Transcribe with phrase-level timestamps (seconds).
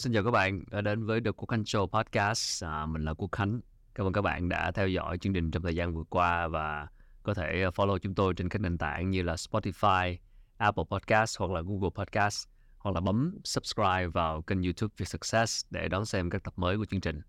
[0.00, 2.64] xin chào các bạn đã đến với The Quốc Khánh Show Podcast.
[2.64, 3.60] À, mình là Quốc Khánh.
[3.94, 6.88] Cảm ơn các bạn đã theo dõi chương trình trong thời gian vừa qua và
[7.22, 10.16] có thể à, follow chúng tôi trên các nền tảng như là Spotify,
[10.56, 12.48] Apple Podcast hoặc là Google Podcast
[12.78, 16.78] hoặc là bấm subscribe vào kênh YouTube Việt Success để đón xem các tập mới
[16.78, 17.20] của chương trình.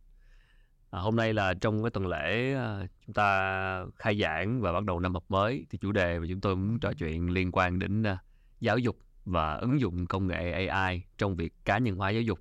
[0.90, 4.84] À, hôm nay là trong cái tuần lễ à, chúng ta khai giảng và bắt
[4.84, 7.80] đầu năm học mới thì chủ đề mà chúng tôi muốn trò chuyện liên quan
[7.80, 8.17] đến à,
[8.59, 12.40] giáo dục và ứng dụng công nghệ AI trong việc cá nhân hóa giáo dục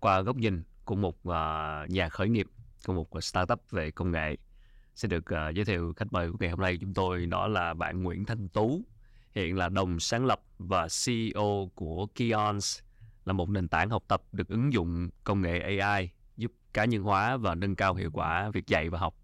[0.00, 2.46] qua góc nhìn của một uh, nhà khởi nghiệp
[2.86, 4.36] của một ờ, startup về công nghệ
[4.94, 7.48] sẽ được uh, giới thiệu khách mời của ngày hôm nay của chúng tôi đó
[7.48, 8.82] là bạn Nguyễn Thanh Tú
[9.34, 12.80] hiện là đồng sáng lập và CEO của Kions
[13.24, 17.02] là một nền tảng học tập được ứng dụng công nghệ AI giúp cá nhân
[17.02, 19.14] hóa và nâng cao hiệu quả việc dạy và học.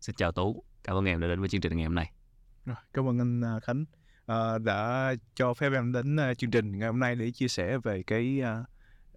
[0.00, 2.12] Xin chào Tú, cảm ơn em đã đến với chương trình ngày hôm nay.
[2.66, 3.84] Rồi, cảm ơn anh à, Khánh
[4.32, 7.78] uh, đã cho phép em đến uh, chương trình ngày hôm nay để chia sẻ
[7.78, 8.66] về cái uh,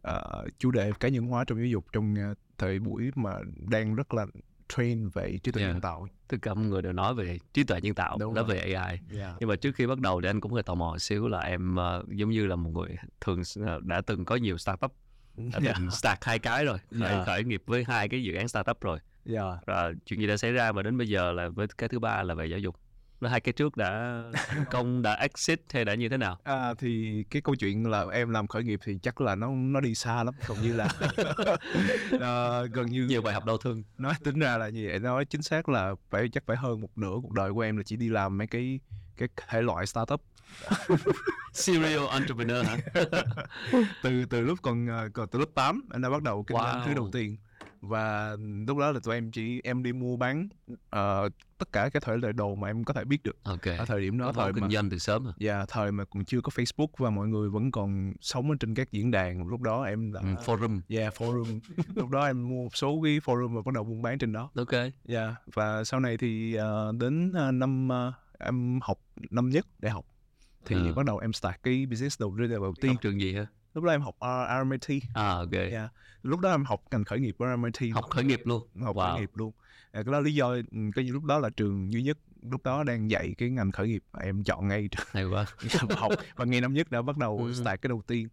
[0.07, 3.33] uh, chủ đề cá nhân hóa trong giáo dục trong uh, thời buổi mà
[3.69, 4.25] đang rất là
[4.69, 5.73] train về trí tuệ yeah.
[5.73, 6.07] nhân tạo.
[6.27, 8.99] Tất cả mọi người đều nói về trí tuệ nhân tạo, nói về AI.
[9.15, 9.35] Yeah.
[9.39, 11.75] Nhưng mà trước khi bắt đầu thì anh cũng hơi tò mò xíu là em
[11.75, 14.93] uh, giống như là một người thường uh, đã từng có nhiều startup
[15.37, 15.75] đã yeah.
[15.79, 17.25] từng start hai cái rồi, khởi, yeah.
[17.25, 18.99] khởi nghiệp với hai cái dự án startup rồi.
[19.25, 19.65] Yeah.
[19.65, 22.23] Rồi chuyện gì đã xảy ra mà đến bây giờ là với cái thứ ba
[22.23, 22.75] là về giáo dục
[23.23, 24.23] nó hai cái trước đã
[24.71, 26.39] công đã exit hay đã như thế nào?
[26.43, 29.79] À, thì cái câu chuyện là em làm khởi nghiệp thì chắc là nó nó
[29.79, 30.89] đi xa lắm còn như là
[32.15, 33.83] uh, gần như nhiều bài học đau thương.
[33.97, 36.97] Nói tính ra là như vậy nói chính xác là phải chắc phải hơn một
[36.97, 38.79] nửa cuộc đời của em là chỉ đi làm mấy cái
[39.17, 40.21] cái thể loại startup.
[41.53, 42.77] Serial entrepreneur hả?
[44.03, 46.79] Từ từ lúc còn ờ, còn từ lớp 8 anh đã bắt đầu kinh doanh
[46.79, 46.85] wow.
[46.85, 47.37] thứ đầu tiên
[47.83, 52.03] và lúc đó là tụi em chỉ em đi mua bán uh, tất cả các
[52.03, 53.77] thể loại đồ mà em có thể biết được okay.
[53.77, 55.33] ở thời điểm đó thời kinh doanh từ sớm à?
[55.37, 58.55] Dạ, yeah, thời mà còn chưa có Facebook và mọi người vẫn còn sống ở
[58.59, 61.59] trên các diễn đàn lúc đó em là ừ, forum dạ yeah, forum
[61.95, 64.49] lúc đó em mua một số cái forum và bắt đầu buôn bán trên đó
[64.55, 64.73] ok
[65.05, 65.33] dạ yeah.
[65.53, 70.05] và sau này thì uh, đến uh, năm uh, em học năm nhất đại học
[70.65, 70.93] thì à.
[70.95, 73.91] bắt đầu em start cái business đầu tiên đầu tiên trường gì hả lúc đó
[73.91, 75.51] em học uh, RMIT à ok.
[75.51, 75.91] Yeah.
[76.23, 78.67] lúc đó em học ngành khởi nghiệp ở RMIT học khởi nghiệp luôn.
[78.81, 79.11] Học wow.
[79.11, 79.51] khởi nghiệp luôn.
[79.91, 82.83] À, cái đó lý do ừ, cái lúc đó là trường duy nhất lúc đó
[82.83, 84.89] đang dạy cái ngành khởi nghiệp em chọn ngay.
[85.11, 85.45] Hay quá.
[85.89, 87.53] Học và ngày năm nhất đã bắt đầu ừ.
[87.53, 88.27] start cái đầu tiên.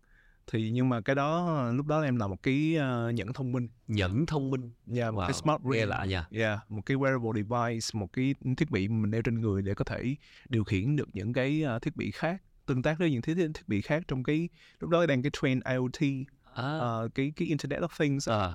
[0.47, 3.69] Thì nhưng mà cái đó lúc đó em làm một cái uh, nhẫn thông minh.
[3.87, 4.71] Nhẫn thông minh.
[4.95, 5.27] Yeah, một wow.
[5.27, 6.27] cái smart ring lạ nha.
[6.31, 9.85] Yeah, một cái wearable device một cái thiết bị mình đeo trên người để có
[9.85, 10.17] thể
[10.49, 13.69] điều khiển được những cái uh, thiết bị khác tương tác với những thiết, thiết
[13.69, 14.49] bị khác trong cái
[14.81, 16.79] lúc đó đang cái trend IoT à.
[16.79, 18.53] uh, cái cái Internet of Things à.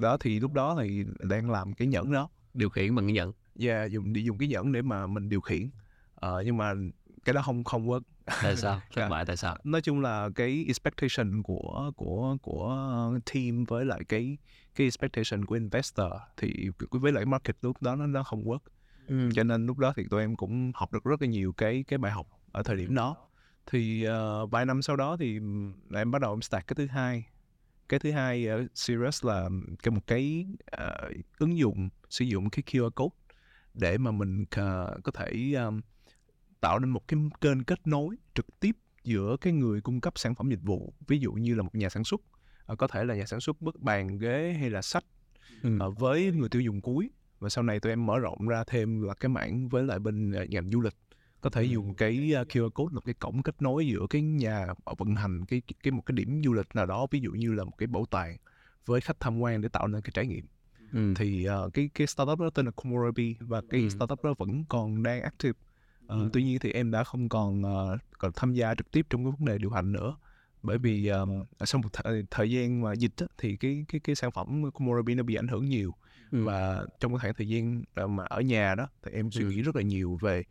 [0.00, 2.28] đó thì lúc đó thì đang làm cái nhẫn đó.
[2.54, 3.32] Điều khiển bằng cái nhẫn.
[3.58, 5.70] Yeah dùng đi dùng cái nhẫn để mà mình điều khiển.
[6.26, 6.72] Uh, nhưng mà
[7.24, 8.00] cái đó không không work.
[8.42, 8.80] Tại sao?
[8.94, 9.56] Thất bại tại sao?
[9.64, 14.38] Nói chung là cái expectation của của của team với lại cái
[14.74, 18.58] cái expectation của investor thì với lại market lúc đó nó nó không work.
[19.06, 19.30] Ừ.
[19.34, 21.98] cho nên lúc đó thì tụi em cũng học được rất là nhiều cái cái
[21.98, 23.16] bài học ở thời điểm đó
[23.66, 25.40] thì uh, vài năm sau đó thì
[25.94, 27.26] em bắt đầu em start cái thứ hai.
[27.88, 29.48] Cái thứ hai ở Serious là
[29.82, 30.46] cái một cái
[30.76, 33.16] uh, ứng dụng sử dụng cái QR code
[33.74, 35.80] để mà mình uh, có thể um,
[36.60, 40.34] tạo nên một cái kênh kết nối trực tiếp giữa cái người cung cấp sản
[40.34, 42.20] phẩm dịch vụ ví dụ như là một nhà sản xuất.
[42.72, 45.04] Uh, có thể là nhà sản xuất bức bàn ghế hay là sách
[45.62, 45.78] ừ.
[45.86, 47.10] uh, với người tiêu dùng cuối.
[47.38, 50.30] Và sau này tụi em mở rộng ra thêm là cái mảng với lại bên
[50.30, 50.94] uh, ngành du lịch
[51.42, 52.12] có thể dùng cái
[52.48, 54.66] QR code là cái cổng kết nối giữa cái nhà
[54.98, 57.64] vận hành cái cái một cái điểm du lịch nào đó ví dụ như là
[57.64, 58.36] một cái bảo tàng
[58.86, 60.46] với khách tham quan để tạo nên cái trải nghiệm
[60.92, 61.14] ừ.
[61.16, 63.88] thì uh, cái cái startup đó tên là Komorabi và cái ừ.
[63.88, 65.58] startup đó vẫn còn đang active
[66.04, 66.30] uh, ừ.
[66.32, 69.32] tuy nhiên thì em đã không còn uh, còn tham gia trực tiếp trong cái
[69.38, 70.16] vấn đề điều hành nữa
[70.62, 74.14] bởi vì um, sau một thời, thời gian mà dịch á, thì cái cái cái
[74.14, 75.94] sản phẩm Komorabi nó bị ảnh hưởng nhiều
[76.32, 76.44] ừ.
[76.44, 77.82] và trong cái khoảng thời gian
[78.16, 79.62] mà ở nhà đó thì em suy nghĩ ừ.
[79.62, 80.44] rất là nhiều về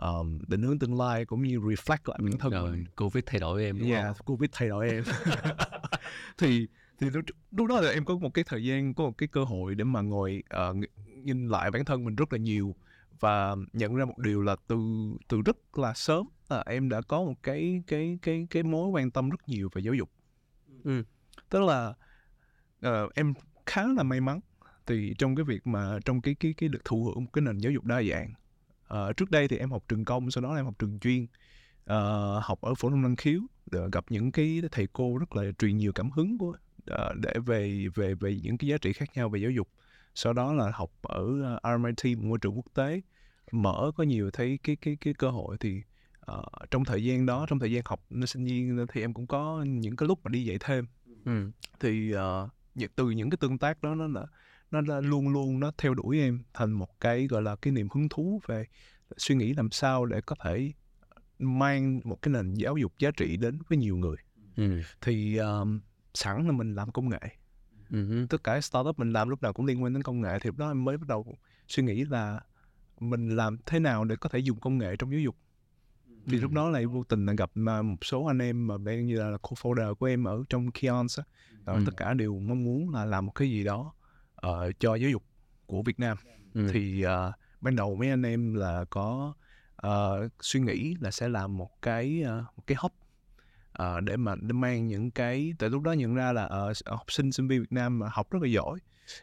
[0.00, 2.84] um, định hướng tương lai cũng như reflect lại bản thân Rồi, mình.
[2.96, 4.26] Covid thay đổi em đúng yeah, không?
[4.26, 5.04] Covid thay đổi em.
[6.38, 9.28] thì thì lúc, lúc đó là em có một cái thời gian có một cái
[9.28, 10.76] cơ hội để mà ngồi uh,
[11.24, 12.74] nhìn lại bản thân mình rất là nhiều
[13.20, 14.78] và nhận ra một điều là từ
[15.28, 19.10] từ rất là sớm là em đã có một cái cái cái cái mối quan
[19.10, 20.10] tâm rất nhiều về giáo dục.
[20.84, 21.02] Ừ.
[21.50, 21.94] Tức là
[22.86, 23.34] uh, em
[23.66, 24.40] khá là may mắn
[24.86, 27.58] thì trong cái việc mà trong cái cái cái được thụ hưởng một cái nền
[27.58, 28.32] giáo dục đa dạng
[28.94, 32.42] Uh, trước đây thì em học trường công, sau đó em học trường chuyên, uh,
[32.42, 33.40] học ở phổ thông năng khiếu,
[33.70, 36.56] để gặp những cái thầy cô rất là truyền nhiều cảm hứng của
[36.92, 39.68] uh, để về về về những cái giá trị khác nhau về giáo dục.
[40.14, 43.00] Sau đó là học ở uh, RMIT, một môi trường quốc tế,
[43.52, 45.82] mở có nhiều thấy cái cái cái cơ hội thì
[46.32, 49.64] uh, trong thời gian đó, trong thời gian học sinh viên thì em cũng có
[49.68, 50.86] những cái lúc mà đi dạy thêm
[51.24, 51.50] ừ.
[51.80, 52.50] thì uh,
[52.96, 54.26] từ những cái tương tác đó nó là
[54.70, 57.88] nó là luôn luôn nó theo đuổi em thành một cái gọi là cái niềm
[57.94, 58.66] hứng thú về
[59.16, 60.72] suy nghĩ làm sao để có thể
[61.38, 64.16] mang một cái nền giáo dục giá trị đến với nhiều người
[64.56, 64.80] ừ.
[65.00, 65.80] thì um,
[66.14, 67.20] sẵn là mình làm công nghệ
[67.90, 68.26] ừ.
[68.30, 70.56] tất cả startup mình làm lúc nào cũng liên quan đến công nghệ thì lúc
[70.56, 71.36] đó em mới bắt đầu
[71.68, 72.40] suy nghĩ là
[73.00, 75.36] mình làm thế nào để có thể dùng công nghệ trong giáo dục
[76.26, 79.16] thì lúc đó lại vô tình là gặp một số anh em mà đang như
[79.16, 81.24] là co-founder của em ở trong Kions á
[81.74, 81.82] ừ.
[81.86, 83.92] tất cả đều mong muốn là làm một cái gì đó
[84.48, 85.22] uh, cho giáo dục
[85.66, 86.16] của Việt Nam
[86.54, 86.68] ừ.
[86.72, 89.34] thì uh, ban đầu mấy anh em là có
[89.86, 92.92] uh, suy nghĩ là sẽ làm một cái uh, một cái hub
[93.82, 97.12] uh, để mà để mang những cái tại lúc đó nhận ra là uh, học
[97.12, 98.78] sinh sinh viên Việt Nam mà học rất là giỏi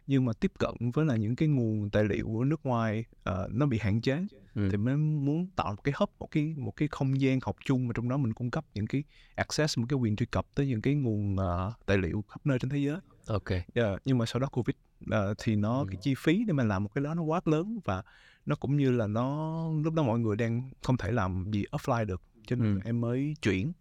[0.08, 3.52] nhưng mà tiếp cận với là những cái nguồn tài liệu của nước ngoài uh,
[3.52, 4.18] nó bị hạn chế
[4.56, 4.70] ừ.
[4.72, 7.88] thì mới muốn tạo một cái hub một cái một cái không gian học chung
[7.88, 9.04] mà trong đó mình cung cấp những cái
[9.36, 12.60] access một cái quyền truy cập tới những cái nguồn uh, tài liệu khắp nơi
[12.60, 12.98] trên thế giới
[13.28, 15.86] ok yeah, nhưng mà sau đó covid uh, thì nó ừ.
[15.92, 18.04] cái chi phí để mà làm một cái đó nó quá lớn và
[18.46, 22.06] nó cũng như là nó lúc đó mọi người đang không thể làm gì offline
[22.06, 22.82] được cho nên ừ.
[22.86, 23.72] em mới chuyển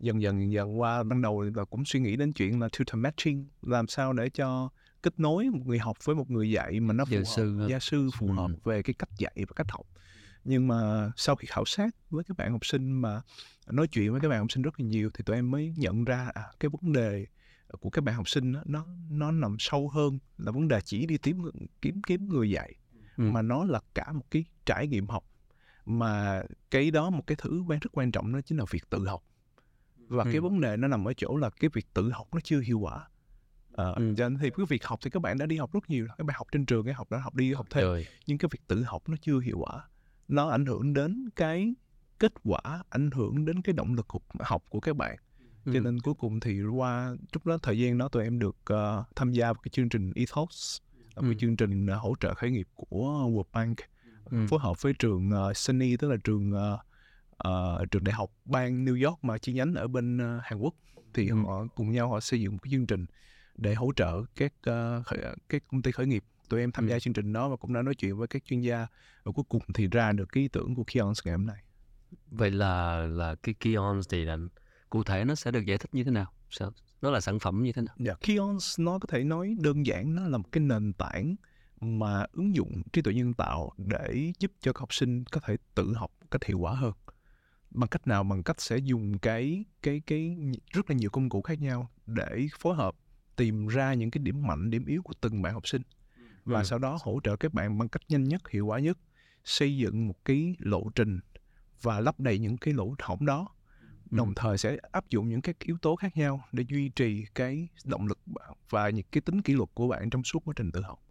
[0.00, 3.46] dần dần dần qua ban đầu là cũng suy nghĩ đến chuyện là tutor matching
[3.62, 4.68] làm sao để cho
[5.02, 7.66] kết nối một người học với một người dạy mà nó phù gia hợp, sư
[7.70, 9.86] gia sư phù hợp về cái cách dạy và cách học
[10.44, 13.20] nhưng mà sau khi khảo sát với các bạn học sinh mà
[13.70, 16.04] nói chuyện với các bạn học sinh rất là nhiều thì tụi em mới nhận
[16.04, 17.26] ra à, cái vấn đề
[17.80, 21.06] của các bạn học sinh đó, nó nó nằm sâu hơn là vấn đề chỉ
[21.06, 21.42] đi tìm
[21.82, 22.74] kiếm kiếm người dạy
[23.16, 23.30] ừ.
[23.30, 25.24] mà nó là cả một cái trải nghiệm học
[25.84, 29.06] mà cái đó một cái thứ quan rất quan trọng đó chính là việc tự
[29.06, 29.24] học
[30.08, 30.30] và ừ.
[30.32, 32.78] cái vấn đề nó nằm ở chỗ là cái việc tự học nó chưa hiệu
[32.78, 33.08] quả
[33.72, 34.14] Ờ, ừ.
[34.16, 36.24] cho nên thì cái việc học thì các bạn đã đi học rất nhiều các
[36.24, 38.06] bạn học trên trường cái học đã học đi học thêm Trời.
[38.26, 39.84] nhưng cái việc tự học nó chưa hiệu quả
[40.28, 41.74] nó ảnh hưởng đến cái
[42.18, 44.06] kết quả ảnh hưởng đến cái động lực
[44.40, 45.16] học của các bạn
[45.68, 45.74] ừ.
[45.74, 49.16] cho nên cuối cùng thì qua lúc đó thời gian đó tụi em được uh,
[49.16, 50.78] tham gia vào cái chương trình Ethos
[51.16, 51.24] là ừ.
[51.24, 53.76] cái chương trình uh, hỗ trợ khởi nghiệp của World Bank
[54.24, 54.46] ừ.
[54.50, 56.80] phối hợp với trường uh, Sunny tức là trường uh,
[57.48, 60.74] uh, trường đại học bang New York mà chi nhánh ở bên uh, Hàn Quốc
[61.14, 61.36] thì ừ.
[61.46, 63.06] họ cùng nhau họ xây dựng một cái chương trình
[63.56, 65.18] để hỗ trợ các uh, khởi,
[65.48, 66.90] các công ty khởi nghiệp tụi em tham ừ.
[66.90, 68.86] gia chương trình đó và cũng đã nói chuyện với các chuyên gia
[69.24, 71.62] và cuối cùng thì ra được cái ý tưởng của Kions ngày hôm nay
[72.30, 74.36] vậy là là cái Kions thì là
[74.90, 76.32] cụ thể nó sẽ được giải thích như thế nào?
[77.02, 77.94] Nó là sản phẩm như thế nào?
[77.98, 81.36] Dạ yeah, Kions nó có thể nói đơn giản nó là một cái nền tảng
[81.80, 85.56] mà ứng dụng trí tuệ nhân tạo để giúp cho các học sinh có thể
[85.74, 86.92] tự học một cách hiệu quả hơn.
[87.70, 88.24] Bằng cách nào?
[88.24, 90.36] Bằng cách sẽ dùng cái cái cái
[90.72, 92.94] rất là nhiều công cụ khác nhau để phối hợp
[93.36, 95.82] tìm ra những cái điểm mạnh điểm yếu của từng bạn học sinh.
[96.44, 96.64] Và ừ.
[96.64, 98.98] sau đó hỗ trợ các bạn bằng cách nhanh nhất hiệu quả nhất
[99.44, 101.20] xây dựng một cái lộ trình
[101.82, 103.48] và lấp đầy những cái lỗ hổng đó
[104.10, 107.68] đồng thời sẽ áp dụng những các yếu tố khác nhau để duy trì cái
[107.84, 108.18] động lực
[108.70, 111.02] và những cái tính kỷ luật của bạn trong suốt quá trình tự học.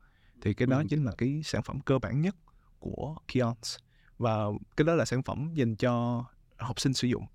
[0.42, 2.36] Thì cái đó chính là cái sản phẩm cơ bản nhất
[2.80, 3.78] của Kions
[4.18, 4.36] và
[4.78, 6.26] cái đó là sản phẩm dành cho
[6.58, 7.26] học sinh sử dụng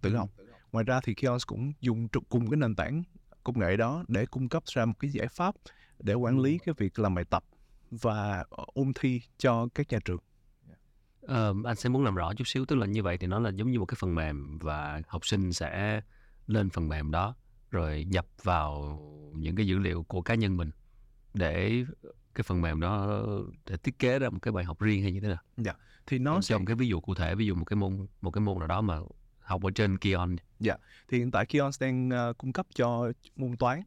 [0.00, 0.30] tự học.
[0.72, 3.02] Ngoài ra thì Kions cũng dùng cùng cái nền tảng
[3.44, 5.54] công nghệ đó để cung cấp ra một cái giải pháp
[5.98, 7.44] để quản lý cái việc làm bài tập
[7.90, 10.20] và ôn thi cho các nhà trường.
[11.32, 13.50] Uh, anh sẽ muốn làm rõ chút xíu tức là như vậy thì nó là
[13.50, 16.00] giống như một cái phần mềm và học sinh sẽ
[16.46, 17.34] lên phần mềm đó
[17.70, 18.98] rồi nhập vào
[19.34, 20.70] những cái dữ liệu của cá nhân mình
[21.34, 21.84] để
[22.34, 23.22] cái phần mềm đó
[23.66, 25.42] để thiết kế ra một cái bài học riêng hay như thế nào?
[25.56, 25.72] Dạ.
[26.06, 26.54] Thì nó sẽ...
[26.54, 28.68] trong cái ví dụ cụ thể ví dụ một cái môn một cái môn nào
[28.68, 28.98] đó mà
[29.40, 30.36] học ở trên Kion.
[30.60, 30.76] Dạ,
[31.08, 33.82] thì hiện tại Kion đang uh, cung cấp cho môn toán.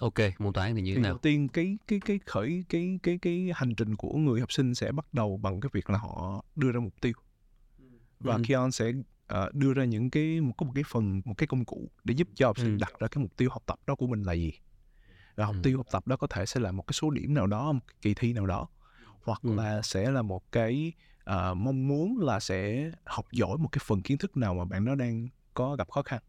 [0.00, 1.10] Ok, môn toán thì như thế nào?
[1.10, 4.74] Đầu tiên cái cái cái khởi cái cái cái hành trình của người học sinh
[4.74, 7.12] sẽ bắt đầu bằng cái việc là họ đưa ra mục tiêu.
[8.20, 8.42] Và ừ.
[8.48, 8.92] Kion sẽ
[9.34, 12.14] uh, đưa ra những cái một có một cái phần một cái công cụ để
[12.14, 12.80] giúp cho học sinh ừ.
[12.80, 14.52] đặt ra cái mục tiêu học tập đó của mình là gì.
[15.36, 15.60] Và mục ừ.
[15.62, 17.80] tiêu học tập đó có thể sẽ là một cái số điểm nào đó, một
[18.02, 18.68] kỳ thi nào đó
[19.22, 19.54] hoặc ừ.
[19.54, 20.92] là sẽ là một cái
[21.30, 24.84] uh, mong muốn là sẽ học giỏi một cái phần kiến thức nào mà bạn
[24.84, 26.22] nó đang có gặp khó khăn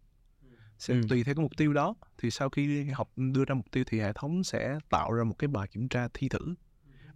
[0.78, 1.02] sẽ ừ.
[1.10, 4.00] tùy theo cái mục tiêu đó thì sau khi học đưa ra mục tiêu thì
[4.00, 6.56] hệ thống sẽ tạo ra một cái bài kiểm tra thi thử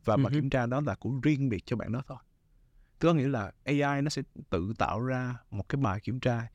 [0.05, 0.33] và bài ừ.
[0.33, 2.17] kiểm tra đó là của riêng biệt cho bạn đó thôi
[2.99, 6.47] có nghĩa là AI nó sẽ tự tạo ra một cái bài kiểm tra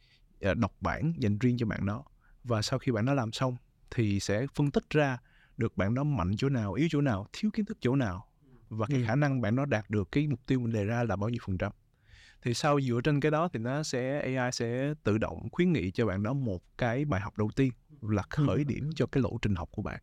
[0.50, 2.04] uh, độc bản dành riêng cho bạn đó
[2.44, 3.56] và sau khi bạn nó làm xong
[3.90, 5.18] thì sẽ phân tích ra
[5.56, 8.26] được bạn đó mạnh chỗ nào yếu chỗ nào thiếu kiến thức chỗ nào
[8.68, 9.04] và cái ừ.
[9.06, 11.40] khả năng bạn nó đạt được cái mục tiêu mình đề ra là bao nhiêu
[11.46, 11.72] phần trăm
[12.44, 15.90] thì sau dựa trên cái đó thì nó sẽ AI sẽ tự động khuyến nghị
[15.90, 18.64] cho bạn đó một cái bài học đầu tiên là khởi ừ.
[18.64, 20.00] điểm cho cái lộ trình học của bạn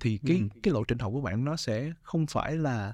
[0.00, 0.60] thì cái ừ.
[0.62, 2.92] cái lộ trình học của bạn nó sẽ không phải là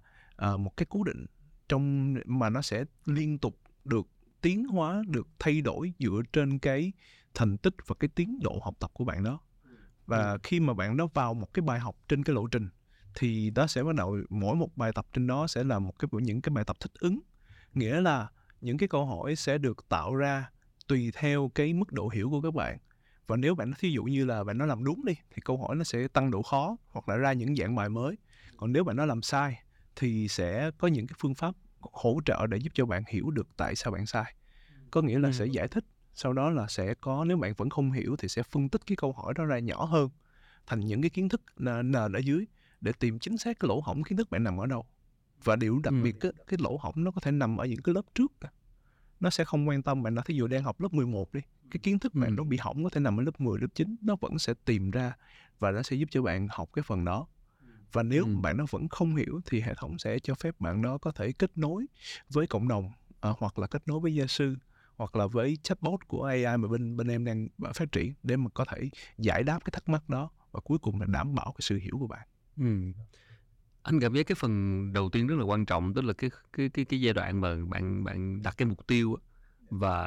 [0.52, 1.26] uh, một cái cố định
[1.69, 4.07] trong mà nó sẽ liên tục được
[4.40, 6.93] tiến hóa được thay đổi dựa trên cái
[7.35, 9.40] thành tích và cái tiến độ học tập của bạn đó
[10.07, 12.69] và khi mà bạn nó vào một cái bài học trên cái lộ trình
[13.14, 16.09] thì nó sẽ bắt đầu mỗi một bài tập trên đó sẽ là một cái
[16.12, 17.21] những cái bài tập thích ứng
[17.75, 18.28] nghĩa là
[18.60, 20.50] những cái câu hỏi sẽ được tạo ra
[20.88, 22.78] tùy theo cái mức độ hiểu của các bạn.
[23.26, 25.76] Và nếu bạn thí dụ như là bạn nó làm đúng đi thì câu hỏi
[25.76, 28.16] nó sẽ tăng độ khó hoặc là ra những dạng bài mới.
[28.56, 29.62] Còn nếu bạn nó làm sai
[29.96, 33.48] thì sẽ có những cái phương pháp hỗ trợ để giúp cho bạn hiểu được
[33.56, 34.34] tại sao bạn sai.
[34.90, 35.32] Có nghĩa là Ừ.
[35.32, 35.84] sẽ giải thích
[36.14, 38.96] sau đó là sẽ có nếu bạn vẫn không hiểu thì sẽ phân tích cái
[38.96, 40.10] câu hỏi đó ra nhỏ hơn
[40.66, 42.46] thành những cái kiến thức nền ở dưới
[42.80, 44.86] để tìm chính xác cái lỗ hổng kiến thức bạn nằm ở đâu
[45.45, 46.02] và điều đặc Ừ.
[46.02, 48.33] biệt á, cái lỗ hổng nó có thể nằm ở những cái lớp trước
[49.21, 51.40] nó sẽ không quan tâm bạn đã thí dụ đang học lớp 11 đi
[51.71, 52.35] cái kiến thức bạn Ừ.
[52.37, 54.90] nó bị hỏng có thể nằm ở lớp 10, lớp 9 nó vẫn sẽ tìm
[54.90, 55.16] ra
[55.59, 57.26] và nó sẽ giúp cho bạn học cái phần đó
[57.93, 58.37] và nếu Ừ.
[58.43, 61.33] bạn nó vẫn không hiểu thì hệ thống sẽ cho phép bạn nó có thể
[61.33, 61.87] kết nối
[62.28, 62.90] với cộng đồng
[63.21, 64.57] à, hoặc là kết nối với gia sư
[64.97, 68.50] hoặc là với chatbot của AI mà bên bên em đang phát triển để mà
[68.55, 71.61] có thể giải đáp cái thắc mắc đó và cuối cùng là đảm bảo cái
[71.61, 72.28] sự hiểu của bạn.
[72.57, 72.93] Ừ.
[73.87, 76.69] Anh cảm giác cái phần đầu tiên rất là quan trọng tức là cái cái
[76.69, 79.16] cái cái giai đoạn mà bạn bạn đặt cái mục tiêu
[79.71, 80.02] và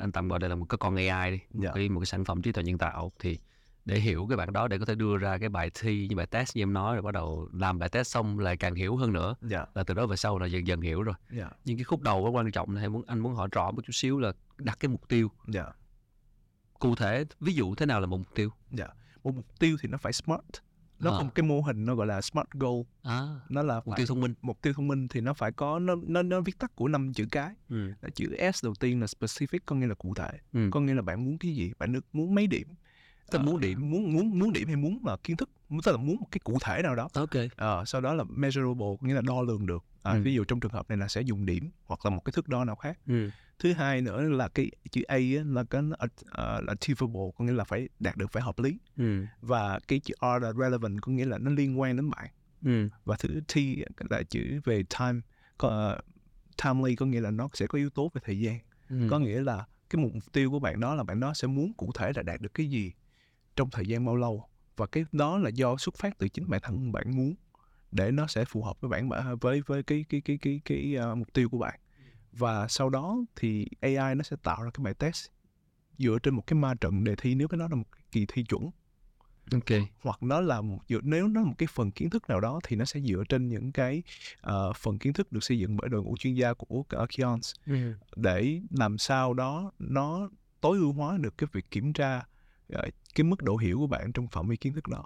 [0.00, 1.70] anh tạm gọi đây là một cái con AI đi, một Dạ.
[1.74, 3.38] cái một cái sản phẩm trí tuệ nhân tạo thì
[3.84, 6.26] để hiểu cái bạn đó để có thể đưa ra cái bài thi như bài
[6.26, 9.12] test như em nói rồi bắt đầu làm bài test xong lại càng hiểu hơn
[9.12, 9.66] nữa Dạ.
[9.74, 11.50] là từ đó về sau là dần dần hiểu rồi Dạ.
[11.64, 14.18] nhưng cái khúc đầu quan trọng này muốn anh muốn hỏi rõ một chút xíu
[14.18, 15.64] là đặt cái mục tiêu Dạ.
[16.78, 18.86] cụ thể ví dụ thế nào là một mục tiêu Dạ.
[19.24, 20.44] Một mục tiêu thì nó phải smart.
[21.00, 21.16] Nó À.
[21.18, 22.80] có một cái mô hình nó gọi là smart goal.
[23.02, 25.78] à, Nó là mục tiêu thông minh mục tiêu thông minh thì nó phải có
[25.78, 27.50] nó nó nó viết tắt của năm chữ cái.
[27.68, 27.92] ừ.
[28.00, 30.30] Là chữ S đầu tiên là specific có nghĩa là cụ thể.
[30.52, 30.68] Ừ.
[30.72, 32.68] Có nghĩa là bạn muốn cái gì, bạn được muốn mấy điểm.
[33.30, 33.90] Tức là Ờ, muốn điểm.
[33.90, 35.50] muốn muốn muốn điểm hay muốn là kiến thức,
[35.84, 37.08] tức là muốn một cái cụ thể nào đó.
[37.14, 39.84] ok Ờ, sau đó là measurable có nghĩa là đo lường được.
[40.02, 40.22] À, Ừ.
[40.22, 42.48] Ví dụ trong trường hợp này là sẽ dùng điểm hoặc là một cái thước
[42.48, 42.98] đo nào khác.
[43.06, 43.30] ừ.
[43.58, 45.82] Thứ hai nữa là cái chữ A là cái
[46.30, 49.24] ờ, là achievable có nghĩa là phải đạt được phải hợp lý Ừ.
[49.40, 52.26] và cái chữ R là relevant có nghĩa là nó liên quan đến bạn
[52.64, 52.88] Ừ.
[53.04, 53.56] và thứ T
[54.10, 55.20] là chữ về time
[55.58, 56.00] có, ờ,
[56.64, 58.58] timely có nghĩa là nó sẽ có yếu tố về thời gian
[58.88, 59.06] Ừ.
[59.10, 61.90] có nghĩa là cái mục tiêu của bạn đó là bạn đó sẽ muốn cụ
[61.94, 62.92] thể là đạt được cái gì
[63.56, 64.48] trong thời gian bao lâu
[64.80, 67.34] và cái đó là do xuất phát từ chính bản thân bạn muốn
[67.92, 69.08] để nó sẽ phù hợp với bản
[69.40, 71.80] với với cái cái cái cái cái, ờ, mục tiêu của bạn.
[72.32, 75.26] Và sau đó thì AI nó sẽ tạo ra cái bài test
[75.98, 78.44] dựa trên một cái ma trận đề thi nếu cái đó là một kỳ thi
[78.44, 78.70] chuẩn.
[79.52, 79.80] Ok.
[80.00, 82.60] Hoặc nó là một dựa nếu nó là một cái phần kiến thức nào đó
[82.64, 84.02] thì nó sẽ dựa trên những cái
[84.40, 87.52] ờ, phần kiến thức được xây dựng bởi đội ngũ chuyên gia của uh, Kions
[87.66, 87.94] ừ.
[88.16, 92.22] để làm sao đó nó tối ưu hóa được cái việc kiểm tra
[92.72, 95.04] ờ, cái mức độ hiểu của bạn trong phạm vi kiến thức đó.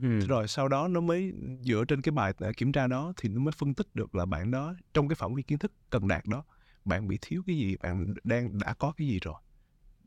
[0.00, 0.20] Ừ.
[0.20, 3.52] rồi sau đó nó mới dựa trên cái bài kiểm tra đó thì nó mới
[3.52, 6.44] phân tích được là bạn đó trong cái phạm vi kiến thức cần đạt đó
[6.84, 9.34] bạn bị thiếu cái gì bạn đang đã có cái gì rồi.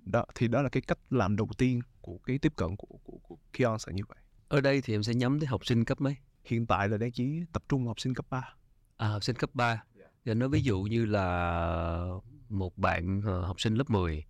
[0.05, 3.17] Đó thì đó là cái cách làm đầu tiên của cái tiếp cận của của,
[3.24, 4.17] của Kions là như vậy.
[4.48, 6.15] Ở đây thì em sẽ nhắm tới học sinh cấp mấy?
[6.44, 8.55] Hiện tại là đang chỉ tập trung học sinh cấp 3
[8.98, 9.84] à học sinh cấp 3
[10.25, 12.08] Giờ nói ví dụ như là
[12.50, 14.25] một bạn ờ, học sinh lớp 10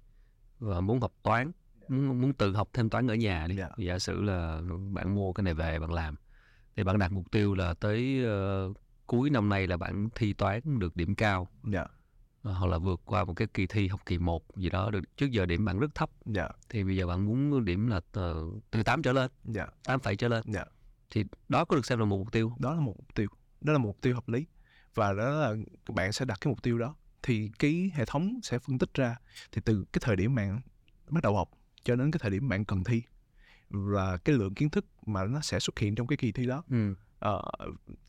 [0.60, 1.52] và muốn học toán
[1.88, 3.56] muốn, muốn tự học thêm toán ở nhà đi.
[3.56, 3.70] Dạ.
[3.78, 4.62] giả sử là
[4.94, 6.16] bạn mua cái này về bạn làm
[6.76, 8.74] thì bạn đặt mục tiêu là tới ờ,
[9.06, 11.48] cuối năm nay là bạn thi toán được điểm cao.
[11.64, 11.86] Dạ.
[12.42, 15.18] Ờ, hoặc là vượt qua một cái kỳ thi học kỳ 1 gì đó được.
[15.18, 16.10] Trước giờ điểm bạn rất thấp.
[16.26, 16.48] Dạ.
[16.70, 19.32] Thì bây giờ bạn muốn điểm là từ, từ 8 trở lên.
[19.44, 19.68] Dạ.
[19.84, 20.44] 8 phẩy trở lên.
[20.46, 20.66] Dạ.
[21.12, 23.28] Thì đó có được xem là một mục tiêu đó là một mục tiêu.
[23.62, 24.46] Đó là một mục tiêu hợp lý.
[24.96, 25.56] Và đó là
[25.90, 26.96] bạn sẽ đặt cái mục tiêu đó.
[27.24, 29.16] Thì cái hệ thống sẽ phân tích ra.
[29.52, 30.62] Thì từ cái thời điểm bạn
[31.10, 31.50] bắt đầu học
[31.86, 33.02] cho đến cái thời điểm bạn cần thi
[33.70, 36.64] và cái lượng kiến thức mà nó sẽ xuất hiện trong cái kỳ thi đó
[36.70, 36.96] ừ.
[37.20, 37.42] Ờ,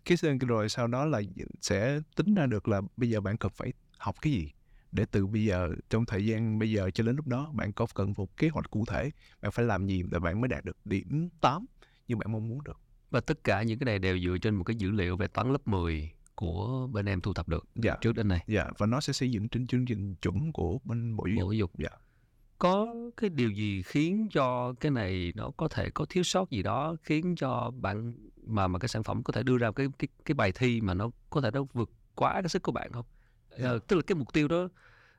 [0.04, 0.18] cái
[0.48, 1.22] rồi sau đó là
[1.60, 4.52] sẽ tính ra được là bây giờ bạn cần phải học cái gì
[4.92, 7.86] để từ bây giờ trong thời gian bây giờ cho đến lúc đó bạn có
[7.94, 9.10] cần một kế hoạch cụ thể
[9.42, 11.66] bạn phải làm gì để bạn mới đạt được điểm 8
[12.08, 12.80] như bạn mong muốn được
[13.10, 15.52] Và tất cả những cái này đều dựa trên một cái dữ liệu về toán
[15.52, 18.44] lớp 10 của bên em thu thập được dạ trước đến nay.
[18.46, 21.52] dạ và nó sẽ xây dựng trên chương trình chuẩn của bên bộ giáo Bộ
[21.52, 21.70] dục giáo dục.
[21.78, 22.05] Dạ.
[22.58, 26.62] Có cái điều gì khiến cho cái này nó có thể có thiếu sót gì
[26.62, 28.14] đó khiến cho bạn
[28.46, 30.94] mà mà cái sản phẩm có thể đưa ra cái cái cái bài thi mà
[30.94, 33.04] nó có thể nó vượt quá cái sức của bạn không?
[33.50, 34.68] Ờ, tức là cái mục tiêu đó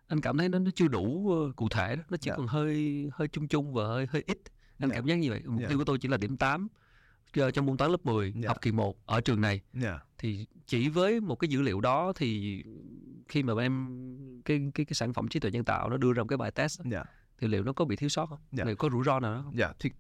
[0.07, 2.35] anh cảm thấy nó nó chưa đủ ờ, cụ thể đó, nó chỉ Dạ.
[2.37, 4.37] còn hơi hơi chung chung và hơi hơi ít.
[4.79, 4.95] Anh Dạ.
[4.95, 5.41] cảm giác như vậy.
[5.45, 5.67] Mục Dạ.
[5.69, 6.67] tiêu của tôi chỉ là điểm 8
[7.37, 8.47] Ờ, trong môn toán lớp 10 Dạ.
[8.47, 12.13] học kỳ 1 ở trường này dạ thì chỉ với một cái dữ liệu đó
[12.15, 12.63] thì
[13.29, 13.87] khi mà em
[14.45, 16.51] cái cái cái sản phẩm trí tuệ nhân tạo nó đưa ra một cái bài
[16.51, 17.03] test dạ
[17.39, 18.39] thì liệu nó có bị thiếu sót không?
[18.51, 18.63] Dạ.
[18.65, 19.57] Liệu có rủi ro nào không?
[19.57, 19.91] dạ thì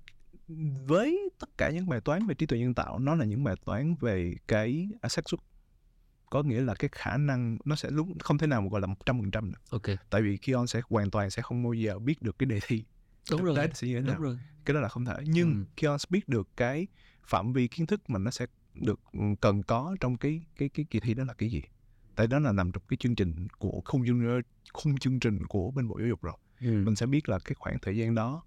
[0.85, 3.55] với tất cả những bài toán về trí tuệ nhân tạo nó là những bài
[3.65, 5.39] toán về cái xác suất
[6.29, 8.87] có nghĩa là cái khả năng nó sẽ lúc không thể nào mà gọi là
[8.87, 9.97] một trăm phần trăm được Ok.
[10.09, 12.83] tại vì Kion sẽ hoàn toàn sẽ không bao giờ biết được cái đề thi
[13.31, 15.53] đúng rồi nó sẽ như thế nào đúng rồi cái đó là không thể nhưng
[15.53, 15.65] Ừ.
[15.77, 16.87] Kions biết được cái
[17.23, 20.85] phạm vi kiến thức mà nó sẽ được ừ, cần có trong cái cái cái
[20.89, 21.61] kỳ thi đó là cái gì
[22.15, 24.41] tại đó là nằm trong cái chương trình của khung chương
[24.73, 26.71] khung chương trình của bên bộ giáo dục rồi ừ.
[26.85, 28.43] mình sẽ biết là cái khoảng thời gian đó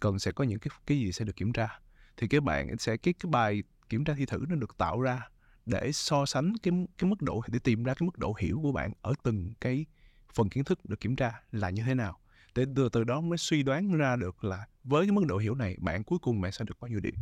[0.00, 1.80] cần sẽ có những cái cái gì sẽ được kiểm tra.
[2.16, 5.28] Thì cái bạn sẽ cái cái bài kiểm tra thi thử nó được tạo ra
[5.66, 8.72] để so sánh cái cái mức độ để tìm ra cái mức độ hiểu của
[8.72, 9.86] bạn ở từng cái
[10.34, 12.20] phần kiến thức được kiểm tra là như thế nào.
[12.54, 15.54] Để từ từ đó mới suy đoán ra được là với cái mức độ hiểu
[15.54, 17.14] này bạn cuối cùng bạn sẽ được bao nhiêu điểm.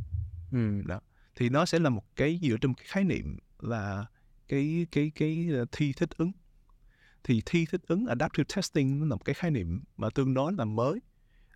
[0.53, 0.83] Ừ.
[0.87, 1.01] đó.
[1.35, 4.07] Thì nó sẽ là một cái dựa trên một cái khái niệm là
[4.49, 6.33] cái cái cái ờ, thi thích ứng
[7.25, 10.53] thì thi thích ứng adaptive testing nó là một cái khái niệm mà tương đối
[10.53, 11.01] là mới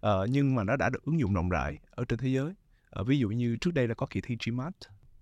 [0.01, 2.55] Ờ, nhưng mà nó đã được ứng dụng rộng rãi ở trên thế giới.
[2.91, 4.75] Ờ, ví dụ như trước đây là có kỳ thi GMAT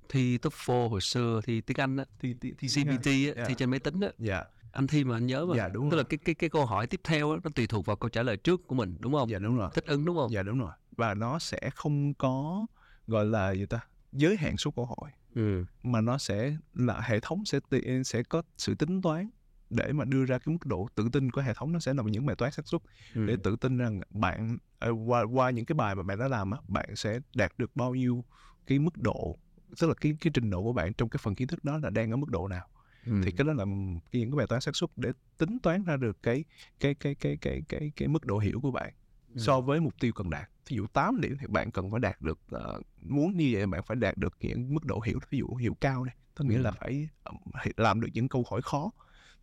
[0.08, 3.48] thi TOEFL hồi xưa thi tiếng Anh á thi thi, thi CBT á, Yeah.
[3.48, 4.08] thi trên máy tính á.
[4.18, 4.44] Dạ.
[4.72, 5.56] Anh thi mà anh nhớ mà.
[5.56, 5.98] Dạ đúng tức rồi.
[5.98, 8.22] là cái cái cái câu hỏi tiếp theo á, nó tùy thuộc vào câu trả
[8.22, 9.30] lời trước của mình đúng không?
[9.30, 9.70] Dạ đúng rồi.
[9.74, 10.30] Thích ứng đúng không?
[10.32, 10.72] Dạ đúng rồi.
[10.96, 12.66] Và nó sẽ không có
[13.06, 13.80] gọi là gì ta
[14.12, 15.10] giới hạn số câu hỏi.
[15.34, 15.64] Ừ.
[15.82, 17.58] mà nó sẽ là hệ thống sẽ
[18.04, 19.30] sẽ có sự tính toán
[19.70, 22.02] để mà đưa ra cái mức độ tự tin của hệ thống nó sẽ là
[22.06, 22.80] những bài toán xác suất
[23.14, 23.26] Ừ.
[23.26, 26.50] để tự tin rằng bạn ờ, qua qua những cái bài mà bạn đã làm
[26.50, 28.24] á bạn sẽ đạt được bao nhiêu
[28.66, 29.38] cái mức độ
[29.80, 31.90] tức là cái cái trình độ của bạn trong cái phần kiến thức đó là
[31.90, 32.68] đang ở mức độ nào
[33.06, 33.12] Ừ.
[33.24, 33.64] thì cái đó là
[34.12, 36.44] cái- những cái bài toán xác suất để tính toán ra được cái
[36.80, 38.92] cái cái cái cái cái cái mức độ hiểu của bạn
[39.34, 39.38] Ừ.
[39.40, 42.20] so với mục tiêu cần đạt ví dụ 8 điểm thì bạn cần phải đạt
[42.20, 45.46] được ờ, muốn như vậy bạn phải đạt được những mức độ hiểu ví dụ
[45.54, 46.62] hiểu cao này có nghĩa Ừ.
[46.62, 47.32] là phải ờ,
[47.76, 48.90] làm được những câu hỏi khó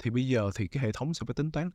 [0.03, 1.69] thì bây giờ thì cái hệ thống sẽ phải tính toán.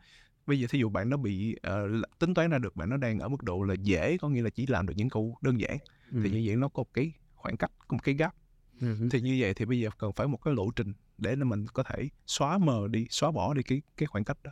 [0.47, 3.19] Bây giờ thí dụ bạn nó bị là- tính toán ra được bạn nó đang
[3.19, 5.79] ở mức độ là dễ có nghĩa là chỉ làm được những câu đơn giản
[6.13, 6.21] Ừ.
[6.25, 8.35] thì như vậy nó có một cái khoảng cách có một cái gap.
[8.81, 9.09] Ừ.
[9.11, 11.83] thì như vậy thì bây giờ cần phải một cái lộ trình để mình có
[11.83, 14.51] thể xóa mờ đi xóa bỏ đi cái cái khoảng cách đó.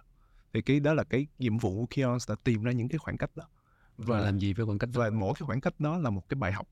[0.53, 3.17] Thì cái đó là cái nhiệm vụ của Kions là tìm ra những cái khoảng
[3.17, 3.45] cách đó.
[3.97, 5.01] Và làm gì với khoảng cách đó?
[5.01, 6.69] và mỗi cái khoảng cách đó là một cái bài học.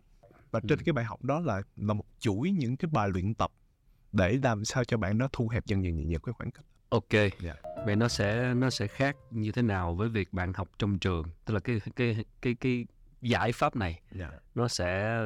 [0.50, 0.82] Và trên Ừ.
[0.84, 3.50] cái bài học đó là là một chuỗi những cái bài luyện tập
[4.12, 6.64] để làm sao cho bạn nó thu hẹp dần dần dần dần cái khoảng cách
[6.92, 7.08] ok.
[7.40, 7.54] Dạ.
[7.86, 11.24] vậy nó sẽ nó sẽ khác như thế nào với việc bạn học trong trường?
[11.44, 12.86] Tức là cái cái cái cái
[13.22, 14.00] giải pháp này
[14.54, 15.18] nó sẽ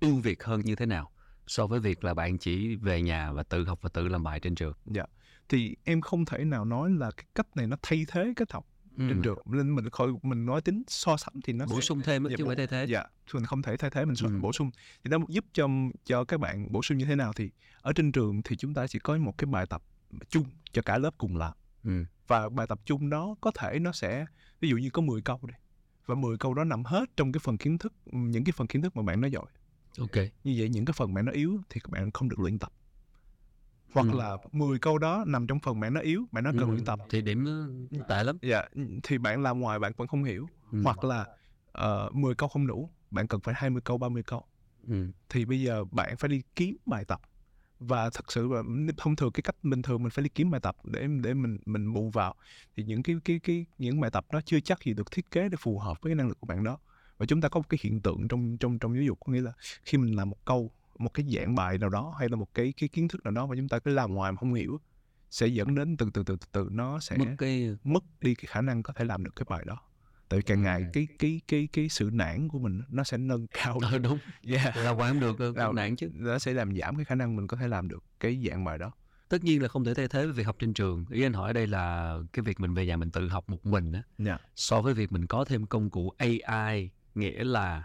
[0.00, 1.10] ưu việt hơn như thế nào
[1.46, 4.40] so với việc là bạn chỉ về nhà và tự học và tự làm bài
[4.40, 4.74] trên trường?
[5.48, 8.66] Thì em không thể nào nói là cái cách này nó thay thế cách học
[8.98, 9.20] trên Ừ.
[9.24, 9.38] trường.
[9.46, 12.36] Nên mình khỏi mình nói tính so sánh thì nó bổ sung thêm Dạ, chứ
[12.38, 12.86] không phải thay thế.
[12.88, 13.04] dạ.
[13.34, 14.38] Mình không thể thay thế mình so, Ừ.
[14.40, 14.70] bổ sung.
[15.04, 15.68] Thì nó giúp cho
[16.04, 17.50] cho các bạn bổ sung như thế nào thì
[17.82, 19.82] ở trên trường thì chúng ta chỉ có một cái bài tập
[20.28, 21.52] chung cho cả lớp cùng làm
[21.84, 22.04] ừ.
[22.26, 24.26] và bài tập chung đó có thể nó sẽ
[24.60, 25.54] ví dụ như có 10 câu đi
[26.06, 28.82] và 10 câu đó nằm hết trong cái phần kiến thức những cái phần kiến
[28.82, 29.46] thức mà bạn nói giỏi
[29.98, 32.58] ok như vậy những cái phần bạn nó yếu thì các bạn không được luyện
[32.58, 32.72] tập
[33.92, 34.18] hoặc Ừ.
[34.18, 36.72] là 10 câu đó nằm trong phần bạn nó yếu bạn nó cần Ừ.
[36.72, 38.62] luyện tập thì điểm nó tệ lắm dạ
[39.02, 40.80] thì bạn làm ngoài bạn vẫn không hiểu ừ.
[40.84, 41.26] hoặc là
[42.06, 44.44] uh, 10 câu không đủ bạn cần phải 20 câu 30 câu
[44.88, 45.10] ừ.
[45.28, 47.20] thì bây giờ bạn phải đi kiếm bài tập
[47.80, 48.62] và thật sự là
[48.96, 51.58] thông thường cái cách bình thường mình phải đi kiếm bài tập để để mình
[51.66, 52.34] mình bù vào.
[52.76, 55.48] Thì những cái cái cái những bài tập đó chưa chắc gì được thiết kế
[55.48, 56.78] để phù hợp với cái năng lực của bạn đó.
[57.18, 59.40] Và chúng ta có một cái hiện tượng trong trong trong giáo dục có nghĩa
[59.40, 59.52] là
[59.84, 62.72] khi mình làm một câu một cái dạng bài nào đó hay là một cái
[62.76, 64.80] cái kiến thức nào đó mà chúng ta cứ làm ngoài mà không hiểu
[65.30, 68.44] sẽ dẫn đến từ từ từ từ, từ nó sẽ mất cái mất đi cái
[68.46, 69.80] khả năng có thể làm được cái bài đó
[70.28, 70.86] tại vì càng ngày Ừ.
[70.92, 74.76] cái cái cái cái sự nản của mình nó sẽ nâng cao ờ, đúng yeah.
[74.76, 77.56] là không được Nào- nạn chứ nó sẽ làm giảm cái khả năng mình có
[77.56, 78.92] thể làm được cái dạng bài đó
[79.28, 81.54] tất nhiên là không thể thay thế với việc học trên trường ý anh hỏi
[81.54, 84.38] đây là cái việc mình về nhà mình tự học một mình á Dạ.
[84.56, 87.84] so với việc mình có thêm công cụ AI nghĩa là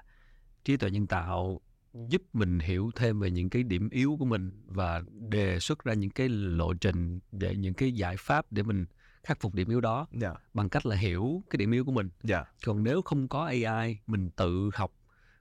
[0.66, 1.62] trí tuệ nhân tạo
[2.10, 5.94] giúp mình hiểu thêm về những cái điểm yếu của mình và đề xuất ra
[5.94, 8.86] những cái lộ trình để những cái giải pháp để mình
[9.24, 10.34] khắc phục điểm yếu đó dạ.
[10.54, 12.10] bằng cách là hiểu cái điểm yếu của mình.
[12.24, 12.46] Dạ.
[12.66, 14.94] Còn nếu không có AI mình tự học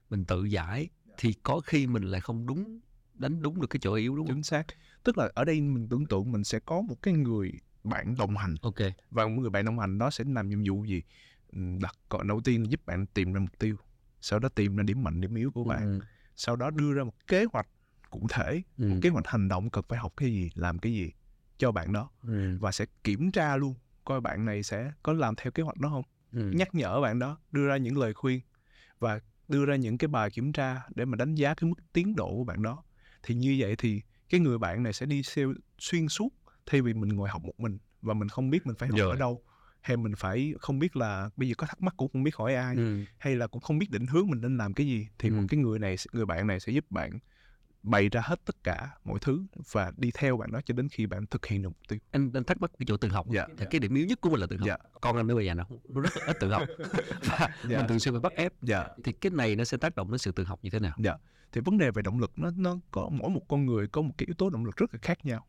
[0.09, 2.79] mình tự giải thì có khi mình lại không đúng
[3.13, 4.35] đánh đúng được cái chỗ yếu đúng không?
[4.35, 4.63] Chính xác.
[5.03, 7.51] Tức là ở đây mình tưởng tượng mình sẽ có một cái người
[7.83, 8.55] bạn đồng hành.
[8.61, 8.75] Ok.
[9.11, 11.03] Và một người bạn đồng hành đó sẽ làm nhiệm vụ gì?
[11.51, 13.75] Ừ, đặt câu đầu tiên giúp bạn tìm ra mục tiêu
[14.21, 15.99] sau đó tìm ra điểm mạnh điểm yếu của bạn.
[15.99, 17.67] Ừ, sau đó đưa ra một kế hoạch
[18.09, 20.93] cụ thể ừ, một kế hoạch hành động cần phải học cái gì làm cái
[20.93, 21.11] gì
[21.59, 25.35] cho bạn đó ừ, và sẽ kiểm tra luôn coi bạn này sẽ có làm
[25.35, 26.51] theo kế hoạch đó không ừ.
[26.55, 28.41] nhắc nhở bạn đó đưa ra những lời khuyên
[28.99, 32.15] và đưa ra những cái bài kiểm tra để mà đánh giá cái mức tiến
[32.15, 32.83] độ của bạn đó
[33.23, 35.21] thì như vậy thì cái người bạn này sẽ đi
[35.79, 36.29] xuyên suốt
[36.65, 39.15] thay vì mình ngồi học một mình và mình không biết mình phải học ở
[39.15, 39.43] đâu
[39.81, 42.55] hay mình phải không biết là bây giờ có thắc mắc cũng không biết hỏi
[42.55, 43.03] ai Ừ.
[43.17, 45.45] hay là cũng không biết định hướng mình nên làm cái gì thì một Ừ.
[45.49, 47.19] cái người này người bạn này sẽ giúp bạn
[47.83, 51.05] bày ra hết tất cả mọi thứ và đi theo bạn đó cho đến khi
[51.05, 51.99] bạn thực hiện được mục tiêu.
[52.11, 53.27] Anh anh thắc mắc cái chỗ tự học.
[53.29, 53.47] Dạ.
[53.57, 54.67] Thì cái điểm yếu nhất của mình là tự học.
[54.67, 54.77] Dạ.
[55.01, 56.63] con anh nó bây giờ nó nó rất là ít tự học.
[57.23, 57.77] Và Dạ.
[57.77, 58.53] mình thường xuyên phải bắt ép.
[58.61, 58.87] Dạ.
[59.03, 60.97] Thì cái này nó sẽ tác động đến sự tự học như thế nào?
[61.51, 64.11] Thì vấn đề về động lực nó nó có mỗi một con người có một
[64.17, 65.45] cái yếu tố động lực rất là khác nhau.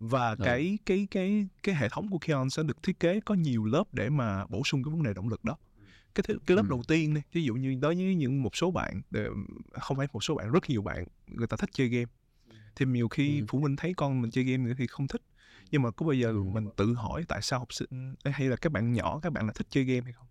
[0.00, 0.36] Và Ừ.
[0.44, 3.84] cái cái cái cái hệ thống của Kion sẽ được thiết kế có nhiều lớp
[3.92, 5.56] để mà bổ sung cái vấn đề động lực đó
[6.18, 6.68] cái thứ, cái lớp Ừ.
[6.70, 9.24] đầu tiên đi ví dụ như đối với những một số bạn ờ,
[9.80, 12.10] không phải một số bạn rất nhiều bạn người ta thích chơi game
[12.76, 13.44] thì nhiều khi Ừ.
[13.48, 15.22] phụ huynh thấy con mình chơi game nữa thì không thích
[15.70, 16.42] nhưng mà có bao giờ Ừ.
[16.42, 19.52] mình tự hỏi tại sao học sinh hay là các bạn nhỏ các bạn là
[19.52, 20.26] thích chơi game hay không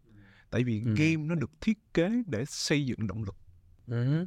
[0.49, 0.93] tại vì Ừ.
[0.97, 3.35] game nó được thiết kế để xây dựng động lực
[3.87, 4.25] Ừ.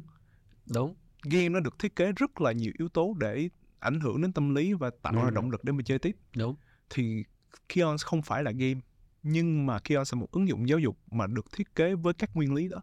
[0.73, 4.33] đúng game nó được thiết kế rất là nhiều yếu tố để ảnh hưởng đến
[4.33, 5.29] tâm lý và tạo ra Ừ.
[5.31, 6.55] động lực để mình chơi tiếp đúng
[6.89, 7.23] thì
[7.69, 8.79] Kion không phải là game
[9.23, 12.29] nhưng mà Kion là một ứng dụng giáo dục mà được thiết kế với các
[12.35, 12.81] nguyên lý đó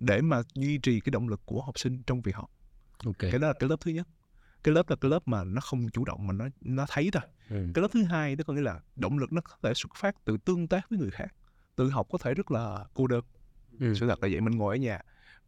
[0.00, 2.50] để mà duy trì cái động lực của học sinh trong việc học.
[3.04, 3.18] Ok.
[3.18, 4.08] Cái đó là cái lớp thứ nhất.
[4.62, 7.22] Cái lớp là cái lớp mà nó không chủ động mà nó nó thấy thôi.
[7.50, 7.66] Ừ.
[7.74, 10.14] cái lớp thứ hai đó có nghĩa là động lực nó có thể xuất phát
[10.24, 11.34] từ tương tác với người khác.
[11.76, 13.24] Tự học có thể rất là cô đơn.
[13.80, 13.94] Ừ.
[13.94, 15.00] sự thật là vậy mình ngồi ở nhà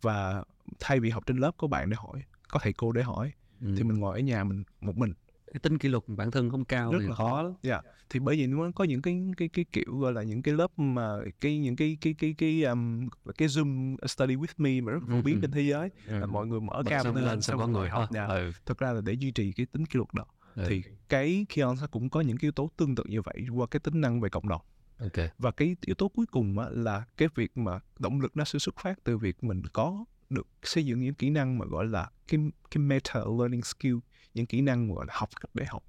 [0.02, 0.44] và
[0.80, 3.74] thay vì học trên lớp có bạn để hỏi có thầy cô để hỏi Ừ.
[3.76, 5.12] thì mình ngồi ở nhà mình một mình
[5.52, 8.20] cái tính kỷ luật bản thân không cao Rất thì là khó lắm Dạ, thì
[8.20, 11.16] bởi vì nó có những cái cái cái kiểu gọi là những cái lớp mà
[11.40, 15.22] cái những cái cái cái cái um, cái Zoom study with me mà rất phổ
[15.22, 16.18] biến Ừ, trên thế giới ừ.
[16.18, 18.00] là mọi người mở Bật cam xong lên xong có người học.
[18.00, 18.26] học Dạ.
[18.26, 18.50] ừ.
[18.66, 20.24] Thực ra là để duy trì cái tính kỷ luật đó.
[20.54, 20.64] Ừ.
[20.68, 23.80] Thì cái Kion cũng có những cái yếu tố tương tự như vậy qua cái
[23.80, 24.60] tính năng về cộng đồng.
[24.98, 28.44] ok Và cái yếu tố cuối cùng á, là cái việc mà động lực nó
[28.44, 31.86] sẽ xuất phát từ việc mình có được xây dựng những kỹ năng mà gọi
[31.86, 32.40] là cái
[32.70, 33.96] cái meta learning skill,
[34.34, 35.84] những kỹ năng mà gọi là học cách để học.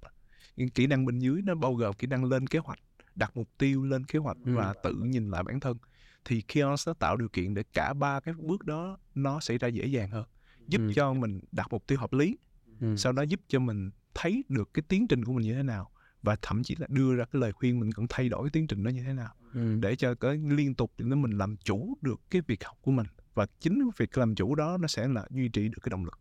[0.56, 2.78] Những kỹ năng bên dưới nó bao gồm kỹ năng lên kế hoạch,
[3.14, 4.52] đặt mục tiêu, lên kế hoạch Ừ.
[4.56, 5.76] và tự nhìn lại bản thân.
[6.24, 9.68] Thì Kios nó tạo điều kiện để cả ba cái bước đó nó xảy ra
[9.68, 10.24] dễ dàng hơn,
[10.68, 10.92] giúp Ừ.
[10.94, 12.36] cho mình đặt mục tiêu hợp lý,
[12.80, 12.94] ừ.
[12.96, 15.90] sau đó giúp cho mình thấy được cái tiến trình của mình như thế nào
[16.22, 18.66] và thậm chí là đưa ra cái lời khuyên mình cần thay đổi cái tiến
[18.66, 19.76] trình đó như thế nào Ừ.
[19.80, 23.06] để cho cái liên tục để mình làm chủ được cái việc học của mình
[23.34, 26.18] và chính việc làm chủ đó nó sẽ là duy trì được cái động lực.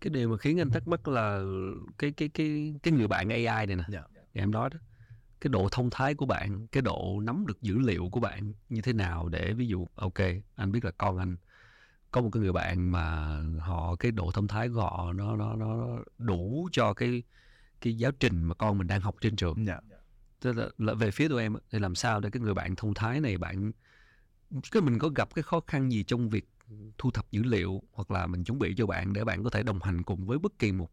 [0.00, 1.42] Cái điều mà khiến anh thắc mắc là
[1.98, 3.84] cái cái cái cái người bạn AI này nè.
[4.34, 4.78] Thì em nói đó
[5.40, 8.82] cái độ thông thái của bạn cái độ nắm được dữ liệu của bạn như
[8.82, 10.18] thế nào để ví dụ ok
[10.56, 11.36] anh biết là con anh
[12.10, 15.56] có một cái người bạn mà họ cái độ thông thái của họ nó nó
[15.56, 17.22] nó đủ cho cái
[17.80, 19.66] cái giáo trình mà con mình đang học trên trường.
[19.66, 19.80] Dạ.
[20.40, 22.94] Tức là, là về phía tụi em thì làm sao để cái người bạn thông
[22.94, 23.72] thái này bạn
[24.72, 26.48] cái mình có gặp cái khó khăn gì trong việc
[26.98, 29.62] thu thập dữ liệu hoặc là mình chuẩn bị cho bạn để bạn có thể
[29.62, 30.90] đồng hành cùng với bất kỳ một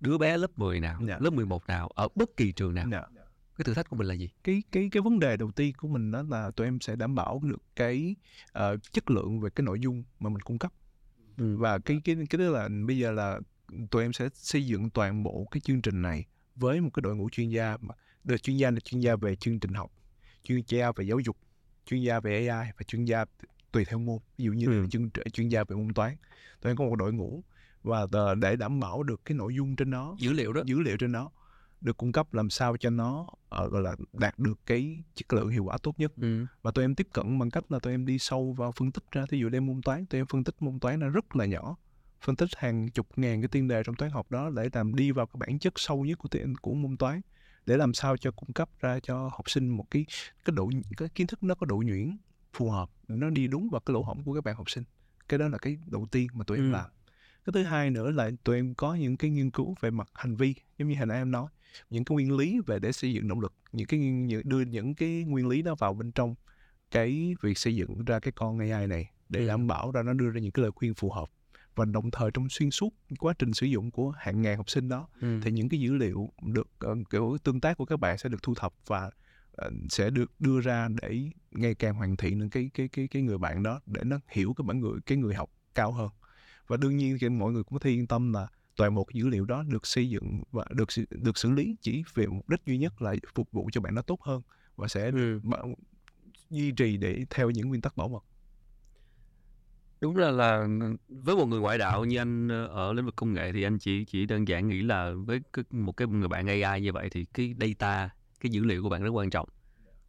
[0.00, 1.16] đứa bé lớp 10 nào, Dạ.
[1.20, 2.86] lớp 11 nào ở bất kỳ trường nào.
[2.90, 3.02] dạ
[3.56, 4.30] Cái thử thách của mình là gì?
[4.44, 7.14] cái cái cái vấn đề đầu tiên của mình đó là tụi em sẽ đảm
[7.14, 8.16] bảo được cái
[8.52, 10.72] ờ, chất lượng về cái nội dung mà mình cung cấp
[11.36, 11.56] Ừ.
[11.56, 13.40] và cái cái cái đó là bây giờ là
[13.90, 17.16] tụi em sẽ xây dựng toàn bộ cái chương trình này với một cái đội
[17.16, 19.90] ngũ chuyên gia mà đội chuyên gia là chuyên gia về chương trình học
[20.42, 21.36] chuyên gia về giáo dục
[21.86, 23.24] chuyên gia về AI và chuyên gia
[23.72, 24.86] tùy theo môn ví dụ như Ừ.
[24.90, 26.16] chuyên chuyên gia về môn toán
[26.62, 27.42] em có một đội ngũ
[27.82, 28.06] và
[28.38, 30.62] để đảm bảo được cái nội dung trên đó Dữ liệu đó.
[30.66, 31.30] dữ liệu trên đó
[31.80, 35.48] được cung cấp làm sao cho nó ờ, gọi là đạt được cái chất lượng
[35.48, 36.46] hiệu quả tốt nhất Ừ.
[36.62, 39.04] và tụi em tiếp cận bằng cách là tụi em đi sâu vào phân tích
[39.12, 41.44] ra thí dụ đem môn toán tụi em phân tích môn toán nó rất là
[41.44, 41.76] nhỏ
[42.20, 45.10] phân tích hàng chục ngàn cái tiên đề trong toán học đó để làm đi
[45.10, 47.20] vào cái bản chất sâu nhất của tiền của môn toán
[47.66, 50.06] để làm sao cho cung cấp ra cho học sinh một cái
[50.44, 52.16] cái độ cái kiến thức nó có độ nhuyễn
[52.52, 54.84] phù hợp nó đi đúng vào cái lỗ hổng của các bạn học sinh
[55.28, 56.72] cái đó là cái đầu tiên mà tụi em Ừ.
[56.72, 56.90] làm
[57.44, 60.36] cái thứ hai nữa là tụi em có những cái nghiên cứu về mặt hành
[60.36, 61.48] vi giống như hồi nãy em nói
[61.90, 64.94] những cái nguyên lý về để xây dựng động lực những cái những, đưa những
[64.94, 66.34] cái nguyên lý đó vào bên trong
[66.90, 69.46] cái việc xây dựng ra cái con AI này để Ừ.
[69.46, 71.30] đảm bảo ra nó đưa ra những cái lời khuyên phù hợp
[71.76, 74.88] và đồng thời trong xuyên suốt quá trình sử dụng của hàng ngàn học sinh
[74.88, 75.40] đó Ừ.
[75.42, 78.42] thì những cái dữ liệu được ờ, kiểu tương tác của các bạn sẽ được
[78.42, 79.10] thu thập và
[79.52, 83.22] ờ, sẽ được đưa ra để ngày càng hoàn thiện những cái cái cái cái
[83.22, 86.08] người bạn đó để nó hiểu cái bản người cái người học cao hơn
[86.66, 89.20] và đương nhiên thì mọi người cũng có thể yên tâm là toàn bộ cái
[89.22, 92.60] dữ liệu đó được xây dựng và được được xử lý chỉ về mục đích
[92.66, 94.42] duy nhất là phục vụ cho bạn nó tốt hơn
[94.76, 95.40] và sẽ Ừ.
[96.50, 98.24] duy trì để theo những nguyên tắc bảo mật
[100.00, 100.66] Đúng là là
[101.08, 104.04] với một người ngoại đạo như anh ở lĩnh vực công nghệ thì anh chỉ
[104.04, 107.24] chỉ đơn giản nghĩ là với cái, một cái người bạn AI như vậy thì
[107.34, 109.48] cái data, cái dữ liệu của bạn rất quan trọng.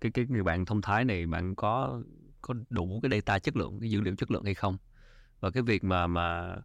[0.01, 2.01] Cái cái người bạn thông thái này bạn có
[2.41, 4.77] có đủ cái data chất lượng, cái dữ liệu chất lượng hay không?
[5.41, 6.55] Và cái việc mà mà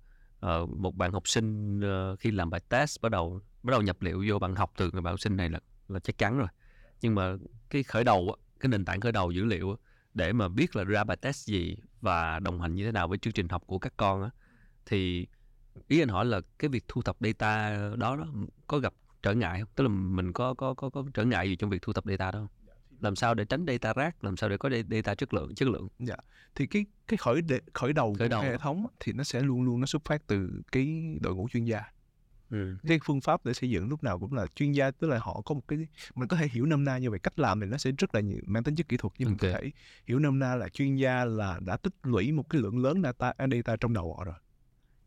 [0.40, 4.02] ờ, một bạn học sinh ờ, khi làm bài test bắt đầu bắt đầu nhập
[4.02, 6.48] liệu vô bạn học từ người bạn học sinh này là là chắc chắn rồi.
[7.02, 7.34] Nhưng mà
[7.70, 9.76] cái khởi đầu á, cái nền tảng khởi đầu dữ liệu á,
[10.14, 13.18] để mà biết là ra bài test gì và đồng hành như thế nào với
[13.18, 14.30] chương trình học của các con á.
[14.86, 15.26] Thì
[15.88, 18.26] ý anh hỏi là cái việc thu thập data đó đó
[18.66, 19.68] có gặp trở ngại không?
[19.74, 22.30] Tức là mình có có có có trở ngại gì trong việc thu thập data
[22.30, 22.48] đó không?
[23.00, 25.68] Làm sao để tránh data rác làm sao để có da- data chất lượng chất
[25.68, 25.88] lượng?
[26.54, 28.40] Thì cái cái khởi đề, khởi đầu Khởi của đầu.
[28.42, 31.48] cái hệ thống thì nó sẽ luôn luôn nó xuất phát từ cái đội ngũ
[31.48, 31.82] chuyên gia
[32.52, 32.76] ừ.
[32.88, 35.42] cái phương pháp để xây dựng lúc nào cũng là chuyên gia tức là họ
[35.44, 37.18] có một cái mình có thể hiểu nôm na như vậy.
[37.18, 39.38] Cách làm thì nó sẽ rất là nhiều mang tính chất kỹ thuật nhưng mình
[39.38, 39.70] có thể
[40.06, 43.32] hiểu nôm na là chuyên gia là đã tích lũy một cái lượng lớn data
[43.38, 44.34] data trong đầu họ rồi.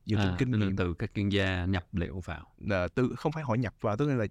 [0.06, 0.76] Dựa trên à, kinh nghiệm.
[0.76, 2.54] từ các chuyên gia nhập liệu vào.
[2.60, 4.26] Là từ không phải họ nhập vào tức là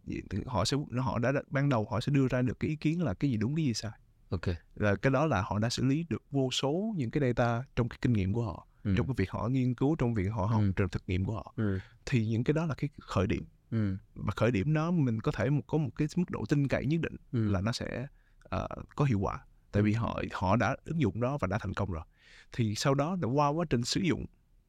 [0.46, 3.14] họ sẽ họ đã ban đầu họ sẽ đưa ra được cái ý kiến là
[3.14, 3.92] cái gì đúng cái gì sai.
[4.30, 4.46] Ok.
[4.74, 7.88] Là cái đó là họ đã xử lý được vô số những cái data trong
[7.88, 8.94] cái kinh nghiệm của họ ừ.
[8.96, 10.72] trong cái việc họ nghiên cứu trong việc họ học Ừ.
[10.76, 11.54] trong thực nghiệm của họ.
[11.56, 11.78] Ừ.
[12.06, 13.44] thì những cái đó là cái khởi điểm.
[13.70, 13.96] Ừ.
[14.14, 16.86] và khởi điểm đó mình có thể một có một cái mức độ tin cậy
[16.86, 17.48] nhất định Ừ.
[17.48, 18.06] là nó sẽ
[18.42, 19.40] ờ, có hiệu quả.
[19.72, 22.04] Tại vì họ họ đã ứng dụng đó và đã thành công rồi.
[22.52, 24.26] Thì sau đó đã qua quá trình sử dụng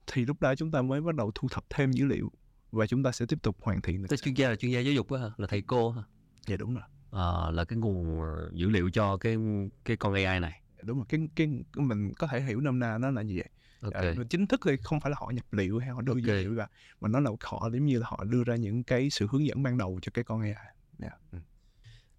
[0.07, 2.31] thì lúc đó chúng ta mới bắt đầu thu thập thêm dữ liệu
[2.71, 4.93] và chúng ta sẽ tiếp tục hoàn thiện Tức chuyên gia là chuyên gia giáo
[4.93, 5.29] dục á hả?
[5.37, 6.01] Là thầy cô hả?
[6.47, 6.83] Dạ đúng rồi.
[7.11, 8.19] À, là cái nguồn
[8.53, 9.37] dữ liệu cho cái
[9.85, 10.61] cái con AI này.
[10.83, 11.05] Đúng rồi.
[11.09, 13.49] Cái cái mình có thể hiểu nôm na nó là như vậy
[13.85, 16.21] ok Ờ, chính thức thì không phải là họ nhập liệu hay họ đưa Ok.
[16.23, 16.67] dữ liệu vào
[17.01, 19.63] mà nó là họ giống như là họ đưa ra những cái sự hướng dẫn
[19.63, 20.53] ban đầu cho cái con AI
[20.99, 21.09] Dạ.
[21.31, 21.37] Ừ.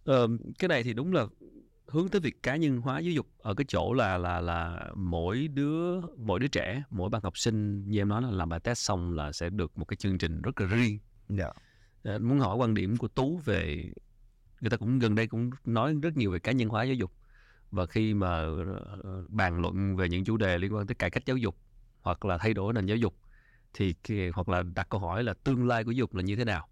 [0.04, 1.26] Ờ, cái này thì đúng là
[1.86, 5.48] hướng tới việc cá nhân hóa giáo dục ở cái chỗ là là là mỗi
[5.48, 8.78] đứa mỗi đứa trẻ mỗi bạn học sinh như em nói là làm bài test
[8.78, 10.98] xong là sẽ được một cái chương trình rất là riêng
[11.28, 11.50] dạ
[12.02, 13.90] Ờ, muốn hỏi quan điểm của tú về
[14.60, 17.12] người ta cũng gần đây cũng nói rất nhiều về cá nhân hóa giáo dục
[17.70, 18.36] và khi mà
[19.02, 21.56] ờ, bàn luận về những chủ đề liên quan tới cải cách giáo dục
[22.00, 23.16] hoặc là thay đổi nền giáo dục
[23.74, 26.36] thì cái, hoặc là đặt câu hỏi là tương lai của giáo dục là như
[26.36, 26.68] thế nào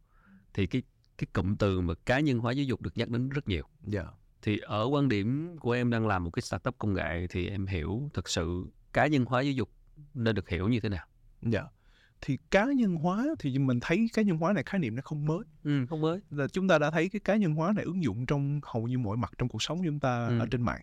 [0.54, 0.82] thì cái
[1.18, 3.64] cái cụm từ mà cá nhân hóa giáo dục được nhắc đến rất nhiều.
[3.82, 4.04] Dạ.
[4.42, 7.66] Thì ở quan điểm của em đang làm một cái startup công nghệ thì em
[7.66, 9.70] hiểu thực sự cá nhân hóa giáo dục
[10.14, 11.06] nên được hiểu như thế nào.
[11.42, 11.62] Dạ
[12.26, 15.26] thì cá nhân hóa thì mình thấy cá nhân hóa này khái niệm nó không
[15.26, 15.38] mới.
[15.64, 16.20] Ừ, không mới.
[16.30, 18.98] Là chúng ta đã thấy cái cá nhân hóa này ứng dụng trong hầu như
[18.98, 20.38] mọi mặt trong cuộc sống chúng ta Ừ.
[20.38, 20.80] ở trên mạng.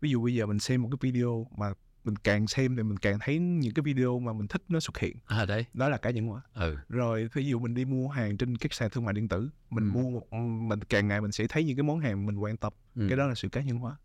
[0.00, 1.66] Ví dụ bây giờ mình xem một cái video mà
[2.04, 4.98] mình càng xem thì mình càng thấy những cái video mà mình thích nó xuất
[4.98, 5.16] hiện.
[5.26, 5.64] À đấy.
[5.74, 6.40] Đó là cá nhân hóa.
[6.54, 6.76] Ừ.
[6.88, 9.84] Rồi ví dụ mình đi mua hàng trên các sàn thương mại điện tử mình
[9.84, 9.90] Ừ.
[10.02, 10.32] mua một
[10.68, 12.72] mình càng ngày mình sẽ thấy những cái món hàng mình quan tâm.
[12.94, 13.06] Ừ.
[13.08, 13.96] cái đó là sự cá nhân hóa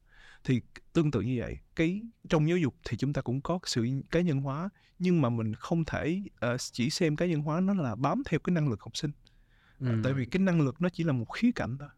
[0.43, 0.62] thì
[0.93, 4.21] tương tự như vậy cái trong giáo dục thì chúng ta cũng có sự cá
[4.21, 7.95] nhân hóa nhưng mà mình không thể ờ, chỉ xem cá nhân hóa nó là
[7.95, 9.12] bám theo cái năng lực học sinh
[9.80, 9.88] ừ.
[10.04, 11.89] tại vì cái năng lực nó chỉ là một khía cạnh thôi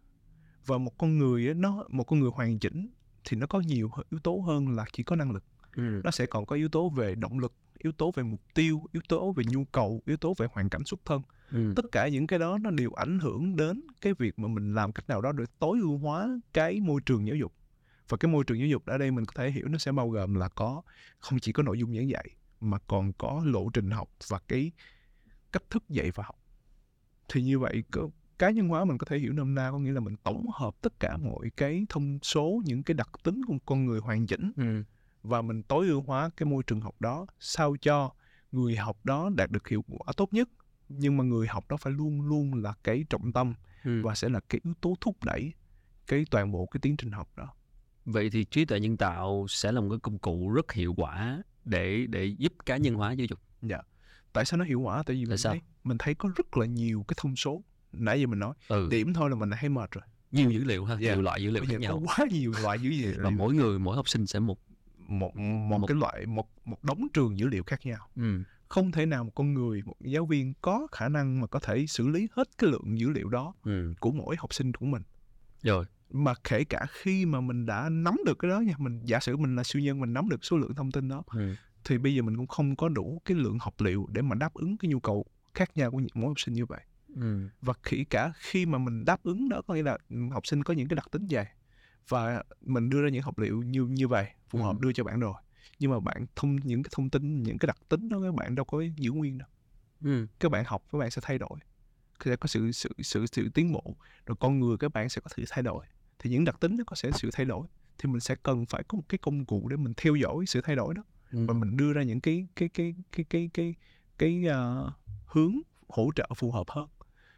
[0.66, 2.90] và một con người nó một con người hoàn chỉnh
[3.26, 5.44] thì nó có nhiều yếu tố hơn là chỉ có năng lực
[5.76, 6.02] ừ.
[6.04, 9.02] nó sẽ còn có yếu tố về động lực yếu tố về mục tiêu yếu
[9.10, 11.74] tố về nhu cầu yếu tố về hoàn cảnh xuất thân ừ.
[11.76, 14.92] tất cả những cái đó nó đều ảnh hưởng đến cái việc mà mình làm
[14.92, 17.54] cách nào đó để tối ưu hóa cái môi trường giáo dục
[18.12, 20.10] và cái môi trường giáo dục ở đây mình có thể hiểu nó sẽ bao
[20.10, 20.82] gồm là có
[21.20, 22.28] không chỉ có nội dung giảng dạy
[22.62, 24.72] mà còn có lộ trình học và cái
[25.52, 26.36] cách thức dạy và học
[27.30, 27.84] thì như vậy
[28.38, 30.76] cá nhân hóa mình có thể hiểu nôm na có nghĩa là mình tổng hợp
[30.82, 34.52] tất cả mọi cái thông số những cái đặc tính của con người hoàn chỉnh
[34.58, 34.84] ừ.
[35.24, 38.12] và mình tối ưu hóa cái môi trường học đó sao cho
[38.52, 40.50] người học đó đạt được hiệu quả tốt nhất
[40.90, 44.02] nhưng mà người học đó phải luôn luôn là cái trọng tâm ừ.
[44.04, 45.54] và sẽ là cái yếu tố thúc đẩy
[46.08, 47.54] cái toàn bộ cái tiến trình học đó
[48.06, 51.44] vậy thì trí tuệ nhân tạo sẽ là một cái công cụ rất hiệu quả
[51.66, 53.40] để để giúp cá nhân hóa giáo dục
[54.34, 55.54] tại sao nó hiệu quả tại vì mình sao?
[55.54, 58.88] thấy mình thấy có rất là nhiều cái thông số nãy giờ mình nói ừ.
[58.92, 61.14] điểm thôi là mình đã thấy mệt rồi nhiều dữ liệu ha Dạ.
[61.14, 63.96] nhiều loại dữ liệu khác nhau quá nhiều loại dữ liệu và mỗi người mỗi
[63.96, 64.60] học sinh sẽ một
[64.98, 68.44] một, một một- cái loại một một đống trường dữ liệu khác nhau ừ.
[68.68, 71.86] không thể nào một con người một giáo viên có khả năng mà có thể
[71.88, 73.94] xử lý hết cái lượng dữ liệu đó Ừ.
[74.00, 75.02] của mỗi học sinh của mình
[75.64, 79.20] rồi mà kể cả khi mà mình đã nắm được cái đó nha mình giả
[79.20, 81.56] sử mình là siêu nhân mình nắm được số lượng thông tin đó ừ.
[81.84, 84.54] thì bây giờ mình cũng không có đủ cái lượng học liệu để mà đáp
[84.54, 86.82] ứng cái nhu cầu khác nhau của những- mỗi học sinh như vậy
[87.16, 87.50] Ừ.
[87.62, 89.98] và khi cả khi mà mình đáp ứng đó có nghĩa là
[90.32, 91.38] học sinh có những cái đặc tính gì
[92.08, 94.80] và mình đưa ra những học liệu như như vậy phù hợp Ừ.
[94.82, 95.34] đưa cho bạn rồi
[95.80, 98.56] nhưng mà bạn thông những cái thông tin những cái đặc tính đó các bạn
[98.56, 99.48] đâu có giữ nguyên đâu
[100.04, 100.28] Ừ.
[100.40, 101.60] các bạn học các bạn sẽ thay đổi
[102.26, 103.96] sẽ có sự sự sự sự tiến bộ
[104.26, 105.86] rồi con người các bạn sẽ có sự thay đổi
[106.22, 108.84] thì những đặc tính nó có sẽ sự thay đổi thì mình sẽ cần phải
[108.88, 111.46] có một cái công cụ để mình theo dõi sự thay đổi đó Ừ.
[111.48, 113.76] và mình đưa ra những cái cái cái cái cái cái
[114.18, 114.92] cái ờ,
[115.26, 115.56] hướng
[115.88, 116.88] hỗ trợ phù hợp hơn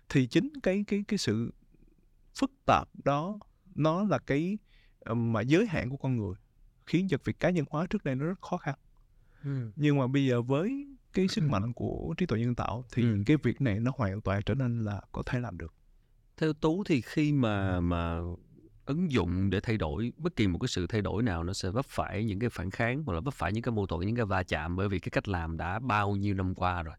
[0.09, 1.53] thì chính cái cái cái sự
[2.35, 3.39] phức tạp đó
[3.75, 4.57] nó là cái
[4.99, 6.33] ờ, mà giới hạn của con người
[6.85, 8.75] khiến cho việc cá nhân hóa trước đây nó rất khó khăn
[9.43, 9.71] Ừ.
[9.75, 13.23] nhưng mà bây giờ với cái sức mạnh của trí tuệ nhân tạo thì Ừ.
[13.25, 15.73] cái việc này nó hoàn toàn trở nên là có thể làm được
[16.37, 18.19] theo tú thì khi mà mà
[18.85, 21.69] ứng dụng để thay đổi bất kỳ một cái sự thay đổi nào nó sẽ
[21.69, 24.15] vấp phải những cái phản kháng hoặc là vấp phải những cái mâu thuẫn những
[24.15, 24.75] cái va chạm.
[24.75, 26.95] Bởi vì cái cách làm đã bao nhiêu năm qua rồi.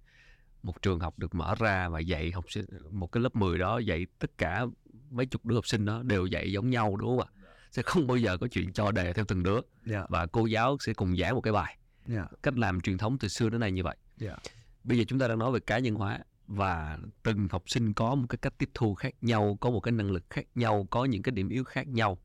[0.63, 3.79] Một trường học được mở ra và dạy học sinh một cái lớp 10 đó
[3.79, 4.67] dạy tất cả
[5.11, 7.31] mấy chục đứa học sinh đó đều dạy giống nhau đúng không ạ?
[7.71, 9.61] Sẽ không bao giờ có chuyện cho đề theo từng đứa.
[9.87, 10.07] Dạ.
[10.09, 11.79] Và cô giáo sẽ cùng giảng một cái bài.
[12.07, 12.27] Dạ.
[12.43, 13.97] Cách làm truyền thống từ xưa đến nay như vậy.
[14.17, 14.37] Dạ.
[14.85, 18.15] Bây giờ chúng ta đang nói về cá nhân hóa và từng học sinh có
[18.15, 21.05] một cái cách tiếp thu khác nhau có một cái năng lực khác nhau có
[21.05, 22.19] những cái điểm yếu khác nhau.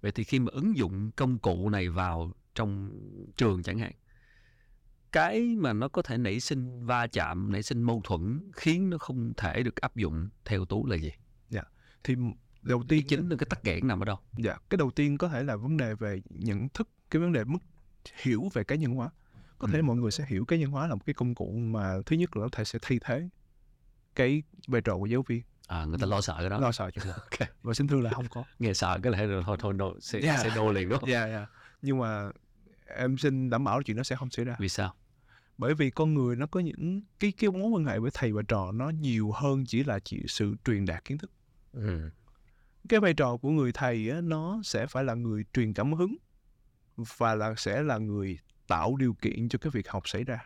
[0.00, 2.90] Vậy thì khi mà ứng dụng công cụ này vào trong
[3.36, 3.92] trường chẳng hạn
[5.12, 8.98] cái mà nó có thể nảy sinh va chạm nảy sinh mâu thuẫn khiến nó
[8.98, 11.12] không thể được áp dụng theo tú là gì?
[12.04, 12.14] Thì
[12.62, 14.18] đầu cái tiên chính là cái tắc nghẽn nằm ở đâu?
[14.38, 17.44] Dạ cái đầu tiên có thể là vấn đề về nhận thức cái vấn đề
[17.44, 17.58] mức
[18.22, 19.10] hiểu về cá nhân hóa.
[19.58, 19.82] Có thể Ừ.
[19.82, 22.36] mọi người sẽ hiểu cá nhân hóa là một cái công cụ mà thứ nhất
[22.36, 23.28] là nó thể sẽ thay thế
[24.16, 25.42] cái vai trò của giáo viên.
[25.68, 26.58] À người ta lo sợ cái đó.
[26.60, 27.48] Lo sợ chuyện đó Ok.
[27.62, 28.44] và xin thưa là không có.
[28.58, 30.40] Nghe sợ cái là thôi thôi no, sẽ, Yeah.
[30.42, 31.08] sẽ đô liền không?
[31.08, 31.46] Dạ dạ
[31.82, 32.30] nhưng mà
[32.86, 34.56] em xin đảm bảo là chuyện đó sẽ không xảy ra.
[34.58, 34.94] Vì sao?
[35.58, 38.42] Bởi vì con người nó có những cái cái mối quan hệ với thầy và
[38.48, 41.30] trò nó nhiều hơn chỉ là chỉ sự truyền đạt kiến thức.
[41.72, 42.10] Ừ.
[42.88, 46.16] cái vai trò của người thầy á, nó sẽ phải là người truyền cảm hứng
[46.96, 50.38] và là sẽ là người tạo điều kiện cho cái việc học xảy ra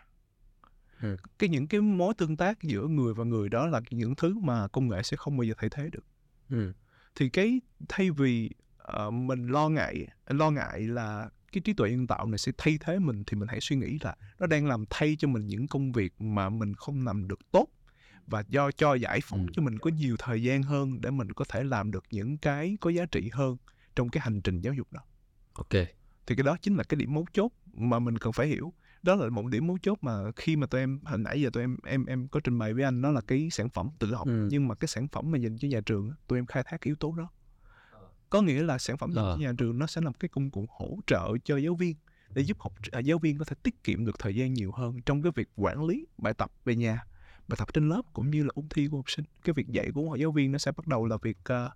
[1.02, 1.16] Ừ.
[1.38, 4.68] cái những cái mối tương tác giữa người và người đó là những thứ mà
[4.68, 6.04] công nghệ sẽ không bao giờ thay thế được
[6.50, 6.72] Ừ.
[7.14, 12.06] thì cái thay vì ờ, mình lo ngại lo ngại là cái trí tuệ nhân
[12.06, 14.84] tạo này sẽ thay thế mình thì mình hãy suy nghĩ là nó đang làm
[14.90, 17.66] thay cho mình những công việc mà mình không làm được tốt
[18.26, 19.52] và do cho giải phóng Ừ.
[19.52, 22.76] cho mình có nhiều thời gian hơn để mình có thể làm được những cái
[22.80, 23.56] có giá trị hơn
[23.96, 25.00] trong cái hành trình giáo dục đó
[25.52, 25.72] ok
[26.26, 29.14] thì cái đó chính là cái điểm mấu chốt mà mình cần phải hiểu đó
[29.14, 31.76] là một điểm mấu chốt mà khi mà tụi em hồi nãy giờ tụi em
[31.86, 34.48] em em có trình bày với anh đó là cái sản phẩm tự học Ừ.
[34.50, 36.94] nhưng mà cái sản phẩm mà dành cho nhà trường tụi em khai thác yếu
[36.96, 37.30] tố đó
[38.30, 39.34] có nghĩa là sản phẩm dành Ờ.
[39.36, 41.96] cho nhà trường nó sẽ là một cái công cụ hỗ trợ cho giáo viên
[42.34, 44.96] để giúp học à, giáo viên có thể tiết kiệm được thời gian nhiều hơn
[45.06, 47.04] trong cái việc quản lý bài tập về nhà
[47.48, 49.90] bài tập trên lớp cũng như là ôn thi của học sinh cái việc dạy
[49.94, 51.70] của giáo viên nó sẽ bắt đầu là việc ờ,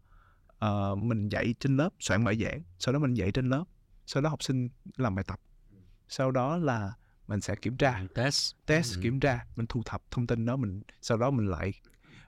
[0.58, 3.64] ờ, mình dạy trên lớp soạn bài giảng sau đó mình dạy trên lớp
[4.06, 5.40] sau đó học sinh làm bài tập
[6.08, 6.92] sau đó là
[7.28, 8.02] mình sẽ kiểm tra.
[8.14, 8.54] Test.
[8.66, 9.00] Test Ừ.
[9.02, 9.44] kiểm tra.
[9.56, 11.72] Mình thu thập thông tin đó mình sau đó mình lại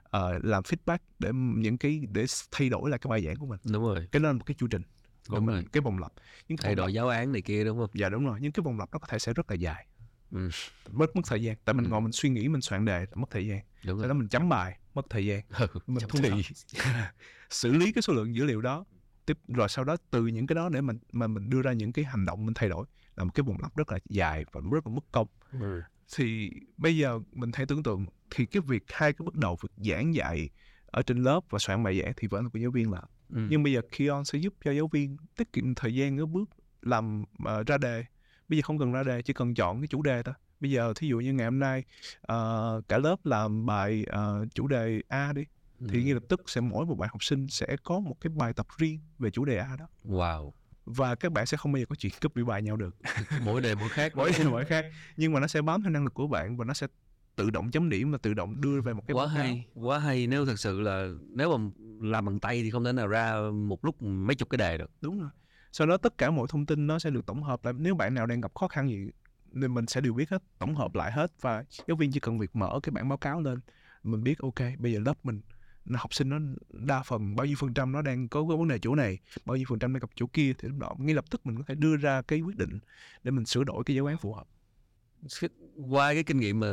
[0.03, 3.59] ờ, làm feedback để những cái để thay đổi lại cái bài giảng của mình.
[3.63, 4.07] Đúng rồi.
[4.11, 4.81] Cái đó là một cái chu trình.
[5.27, 5.65] Của Đúng mình rồi.
[5.71, 6.11] cái vòng lặp.
[6.47, 7.89] Những thay đổi giáo án này kia đúng không?
[7.93, 8.37] Dạ đúng rồi.
[8.41, 9.87] Nhưng cái vòng lặp nó có thể sẽ rất là dài.
[10.31, 10.49] Ừ.
[10.91, 11.55] mất mất thời gian.
[11.65, 11.89] Tại mình Ừ.
[11.89, 13.59] ngồi mình suy nghĩ mình soạn đề mất thời gian.
[13.59, 14.07] Đúng sau rồi.
[14.07, 15.41] đó mình chấm bài mất thời gian.
[15.87, 16.31] Mình Chấm thu thập
[17.49, 18.85] xử lý cái số lượng dữ liệu đó.
[19.25, 21.91] Tiếp rồi sau đó từ những cái đó để mình mà mình đưa ra những
[21.93, 22.85] cái hành động mình thay đổi
[23.17, 25.27] là một cái vòng lặp rất là dài và rất là mất công
[25.59, 25.81] Ừ.
[26.15, 29.91] thì bây giờ mình hãy tưởng tượng thì cái việc hai cái bước đầu việc
[29.91, 30.49] giảng dạy
[30.85, 33.39] ở trên lớp và soạn bài giảng thì vẫn là của giáo viên làm Ừ.
[33.49, 36.49] nhưng bây giờ Kion sẽ giúp cho giáo viên tiết kiệm thời gian ở bước
[36.81, 38.05] làm ờ, ra đề
[38.47, 40.93] bây giờ không cần ra đề chỉ cần chọn cái chủ đề thôi bây giờ
[40.95, 41.83] thí dụ như ngày hôm nay
[42.21, 45.43] ờ, cả lớp làm bài ờ, chủ đề A đi
[45.89, 46.05] thì Ừ.
[46.05, 48.67] ngay lập tức sẽ mỗi một bạn học sinh sẽ có một cái bài tập
[48.77, 50.51] riêng về chủ đề A đó wow
[50.87, 52.95] và các bạn sẽ không bao giờ có chuyện copy bài nhau được.
[53.45, 54.11] Mỗi đề mỗi khác.
[54.15, 54.85] Mỗi mỗi khác.
[55.17, 56.87] Nhưng mà nó sẽ bám theo năng lực của bạn và nó sẽ
[57.35, 60.27] tự động chấm điểm và tự động đưa về một cái quá hay quá hay.
[60.27, 61.69] Nếu thật sự là nếu mà
[62.01, 64.91] làm bằng tay thì không thể nào ra một lúc mấy chục cái đề được.
[65.01, 65.29] Đúng rồi.
[65.71, 67.73] Sau đó tất cả mọi thông tin nó sẽ được tổng hợp lại.
[67.77, 69.09] Nếu bạn nào đang gặp khó khăn gì
[69.61, 71.31] thì mình sẽ đều biết hết tổng hợp lại hết.
[71.41, 73.59] Và giáo viên chỉ cần việc mở cái bản báo cáo lên.
[74.03, 75.41] Mình biết ok bây giờ lớp mình
[75.95, 78.79] học sinh nó đa phần bao nhiêu phần trăm nó đang có cái vấn đề
[78.79, 81.25] chỗ này bao nhiêu phần trăm đang gặp chỗ kia thì lúc đó ngay lập
[81.29, 82.79] tức mình có thể đưa ra cái quyết định
[83.23, 84.47] để mình sửa đổi cái giáo án phù hợp.
[85.89, 86.67] Qua cái kinh nghiệm mà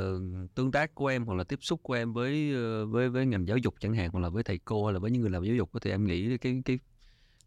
[0.54, 3.46] tương tác của em hoặc là tiếp xúc của em với ờ, với với ngành
[3.48, 5.44] giáo dục chẳng hạn hoặc là với thầy cô hay là với những người làm
[5.44, 6.78] giáo dục thì em nghĩ cái cái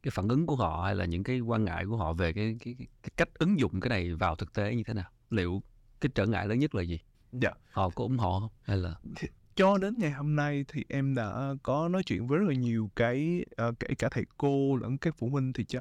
[0.03, 2.57] cái phản ứng của họ hay là những cái quan ngại của họ về cái
[2.59, 5.09] cái, cái, cái cách ứng dụng cái này vào thực tế như thế nào?
[5.29, 5.63] Liệu
[6.01, 6.99] cái trở ngại lớn nhất là gì?
[7.31, 7.51] Dạ.
[7.71, 8.51] Họ có ủng hộ không?
[8.61, 8.95] Hay là
[9.57, 12.89] cho đến ngày hôm nay thì em đã có nói chuyện với rất là nhiều
[12.95, 15.79] cái ờ, kể cả thầy cô lẫn các phụ huynh thì cho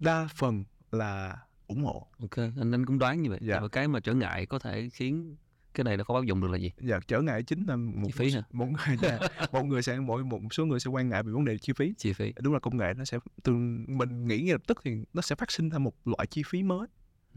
[0.00, 2.06] đa phần là ủng hộ.
[2.20, 3.38] Ok anh anh cũng đoán như vậy.
[3.42, 3.60] Dạ.
[3.60, 5.36] và cái mà trở ngại có thể khiến
[5.74, 6.72] cái này nó không áp dụng được là gì?
[6.80, 8.42] Dạ trở ngại chính là một Chi phí hả?
[8.52, 9.18] một người dạ,
[9.52, 11.94] một người sẽ mỗi một số người sẽ quan ngại về vấn đề chi phí.
[11.98, 12.32] Chi phí.
[12.40, 13.52] Đúng là công nghệ nó sẽ từ
[13.86, 16.62] mình nghĩ ngay lập tức thì nó sẽ phát sinh ra một loại chi phí
[16.62, 16.86] mới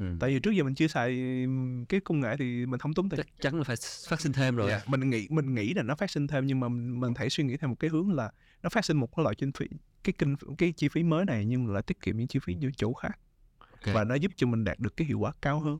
[0.01, 0.15] ừ.
[0.19, 1.09] tại vì trước giờ mình chưa xài
[1.89, 3.75] cái công nghệ thì mình không tốn tiền chắc chắn là phải
[4.09, 6.59] phát sinh thêm rồi Dạ, mình nghĩ mình nghĩ là nó phát sinh thêm nhưng
[6.59, 8.31] mà mình, mình thể suy nghĩ theo một cái hướng là
[8.63, 9.65] nó phát sinh một cái loại chi phí
[10.03, 12.71] cái kinh cái chi phí mới này nhưng lại tiết kiệm những chi phí những
[12.77, 13.19] chỗ khác
[13.71, 13.95] Ok.
[13.95, 15.79] và nó giúp cho mình đạt được cái hiệu quả cao hơn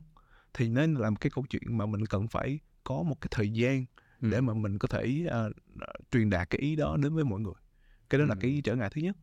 [0.54, 3.50] thì nên là một cái câu chuyện mà mình cần phải có một cái thời
[3.50, 3.84] gian
[4.20, 4.28] Ừ.
[4.30, 5.50] để mà mình có thể ờ,
[6.12, 7.52] truyền đạt cái ý đó đến với mọi người
[8.10, 8.38] cái đó là Ừ.
[8.40, 9.16] cái trở ngại thứ nhất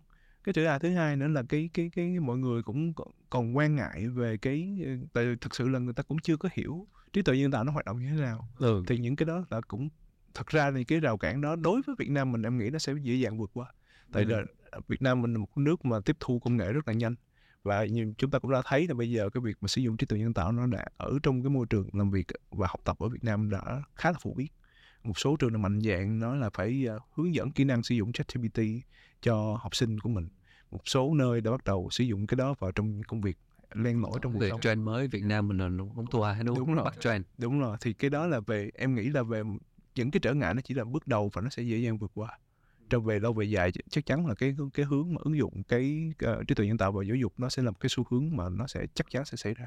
[0.54, 2.94] cái trở thứ hai nữa là cái cái cái mọi người cũng
[3.30, 6.50] còn, quan ngại về cái ờ, tại thực sự là người ta cũng chưa có
[6.54, 8.84] hiểu trí tuệ nhân tạo nó hoạt động như thế nào ừ.
[8.88, 9.90] thì những cái đó là cũng
[10.34, 12.80] thật ra thì cái rào cản đó đối với Việt Nam mình em nghĩ nó
[12.80, 13.66] sẽ dễ dàng vượt qua
[14.12, 14.30] tại Ừ.
[14.30, 14.44] là
[14.88, 17.16] Việt Nam mình là một nước mà tiếp thu công nghệ rất là nhanh
[17.64, 19.98] và như chúng ta cũng đã thấy là bây giờ cái việc mà sử dụng
[19.98, 22.80] trí tuệ nhân tạo nó đã ở trong cái môi trường làm việc và học
[22.84, 24.48] tập ở Việt Nam đã khá là phổ biến
[25.04, 27.96] một số trường là mạnh dạng nói là phải ờ, hướng dẫn kỹ năng sử
[27.96, 28.60] dụng ChatGPT
[29.22, 30.28] cho học sinh của mình
[30.72, 33.38] một số nơi đã bắt đầu sử dụng cái đó vào trong công việc
[33.74, 34.62] len lỏi trong cuộc sống.
[34.62, 36.86] trend mới Việt Nam mình là không thua ai đúng, Đúng rồi.
[36.86, 37.26] bắt trend.
[37.38, 37.78] Đúng rồi.
[37.82, 39.44] Thì cái đó là về em nghĩ là về
[39.96, 42.12] những cái trở ngại nó chỉ là bước đầu và nó sẽ dễ dàng vượt
[42.14, 42.40] qua.
[42.90, 45.64] Trong về lâu về dài ch- chắc chắn là cái cái hướng mà ứng dụng
[45.64, 48.06] cái ờ, trí tuệ nhân tạo vào giáo dục nó sẽ là một cái xu
[48.10, 49.66] hướng mà nó sẽ chắc chắn sẽ xảy ra.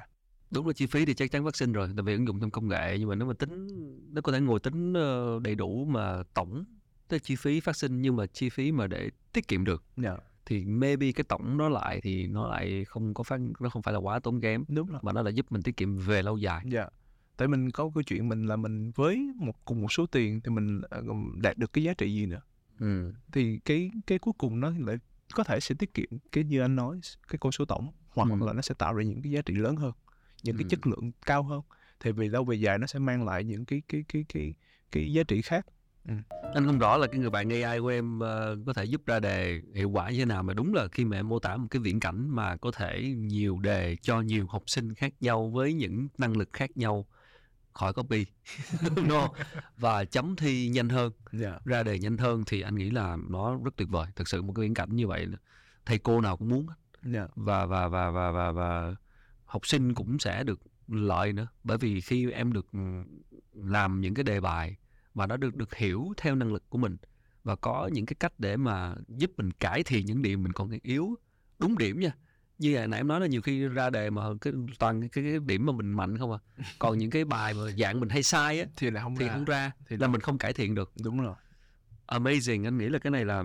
[0.50, 2.68] Đúng là chi phí thì chắc chắn sinh rồi tại vì ứng dụng trong công
[2.68, 2.96] nghệ.
[2.98, 3.68] Nhưng mà nếu mà tính
[4.14, 6.64] nó có thể ngồi tính ờ, đầy đủ mà tổng
[7.08, 9.84] cái chi phí phát sinh nhưng mà chi phí mà để tiết kiệm được.
[9.96, 10.16] Dạ
[10.46, 13.94] thì maybe cái tổng nó lại thì nó lại không có phát nó không phải
[13.94, 16.36] là quá tốn kém đúng rồi mà nó lại giúp mình tiết kiệm về lâu
[16.38, 16.86] dài dạ
[17.36, 20.50] tại mình có câu chuyện mình là mình với một cùng một số tiền thì
[20.50, 21.02] mình ờ,
[21.36, 22.40] đạt được cái giá trị gì nữa
[22.80, 23.12] ừ.
[23.32, 24.96] thì cái cái cuối cùng nó lại
[25.34, 28.46] có thể sẽ tiết kiệm cái như anh nói cái con số tổng hoặc Ừ.
[28.46, 29.92] là nó sẽ tạo ra những cái giá trị lớn hơn
[30.42, 30.68] những cái Ừ.
[30.68, 31.62] chất lượng cao hơn
[32.00, 34.54] thì về lâu về dài nó sẽ mang lại những cái cái cái cái
[34.92, 35.66] cái giá trị khác
[36.54, 39.20] anh không rõ là cái người bạn AI của em ờ, có thể giúp ra
[39.20, 41.66] đề hiệu quả như thế nào mà đúng là khi mà em mô tả một
[41.70, 45.72] cái viễn cảnh mà có thể nhiều đề cho nhiều học sinh khác nhau với
[45.72, 47.06] những năng lực khác nhau
[47.72, 48.26] khỏi copy
[49.08, 49.28] no
[49.76, 51.58] và chấm thi nhanh hơn dạ.
[51.64, 54.06] ra đề nhanh hơn thì anh nghĩ là nó rất tuyệt vời.
[54.16, 55.26] Thực sự một cái viễn cảnh như vậy
[55.86, 56.74] thầy cô nào cũng muốn hết.
[57.02, 57.26] dạ.
[57.34, 58.94] Và và và và và và
[59.44, 61.46] học sinh cũng sẽ được lợi nữa.
[61.64, 62.78] Bởi vì khi em được ừ,
[63.54, 64.76] làm những cái đề bài
[65.14, 66.96] mà nó được được hiểu theo năng lực của mình
[67.44, 70.70] và có những cái cách để mà giúp mình cải thiện những điểm mình còn
[70.82, 71.14] yếu.
[71.58, 72.12] Đúng điểm nha
[72.58, 75.38] như là nãy em nói là nhiều khi ra đề mà cái toàn cái, cái
[75.46, 76.38] điểm mà mình mạnh không à.
[76.78, 79.32] Còn những cái bài mà dạng mình hay sai á thì là không thì ra.
[79.32, 80.92] không ra thì là mình không cải thiện được.
[81.04, 81.34] Đúng rồi.
[82.06, 83.42] Amazing anh nghĩ là cái này là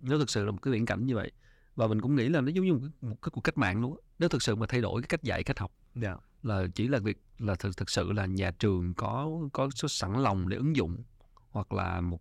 [0.00, 1.32] nó thực sự là một cái viễn cảnh như vậy.
[1.76, 3.80] Và mình cũng nghĩ là nó giống như một cái, một cái cuộc cách mạng
[3.80, 5.72] luôn nếu thực sự mà thay đổi cái cách dạy cách học.
[5.94, 9.88] Dạ là chỉ là việc là thực thực sự là nhà trường có có số
[9.88, 11.04] sẵn lòng để ứng dụng
[11.50, 12.20] hoặc là một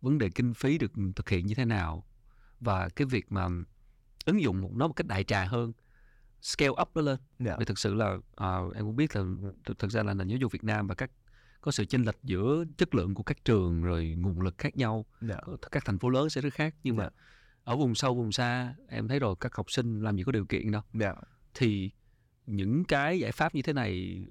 [0.00, 2.06] vấn đề kinh phí được thực hiện như thế nào.
[2.60, 3.48] Và cái việc mà
[4.24, 5.72] ứng dụng một- nó một cách đại trà hơn
[6.42, 7.18] scale up nó lên.
[7.38, 7.56] Dạ.
[7.58, 9.22] Vì thực sự là à, em cũng biết là
[9.64, 11.10] thực, thực ra là nền giáo dục Việt Nam và các
[11.60, 15.06] có sự chênh lệch giữa chất lượng của các trường rồi nguồn lực khác nhau.
[15.20, 15.36] Dạ.
[15.46, 16.74] Có- các thành phố lớn sẽ rất khác.
[16.82, 17.10] Nhưng mà Dạ.
[17.64, 20.46] ở vùng sâu vùng xa em thấy rồi các học sinh làm gì có điều
[20.46, 20.82] kiện đâu.
[20.94, 21.14] Dạ.
[21.54, 21.90] Thì
[22.48, 24.22] những cái giải pháp như thế này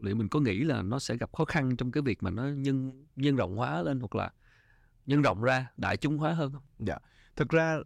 [0.00, 2.42] liệu mình có nghĩ là nó sẽ gặp khó khăn trong cái việc mà nó
[2.44, 4.30] nhân nhân rộng hóa lên hoặc là
[5.06, 6.62] nhân rộng ra đại chúng hóa hơn không?
[7.36, 7.78] Thực ra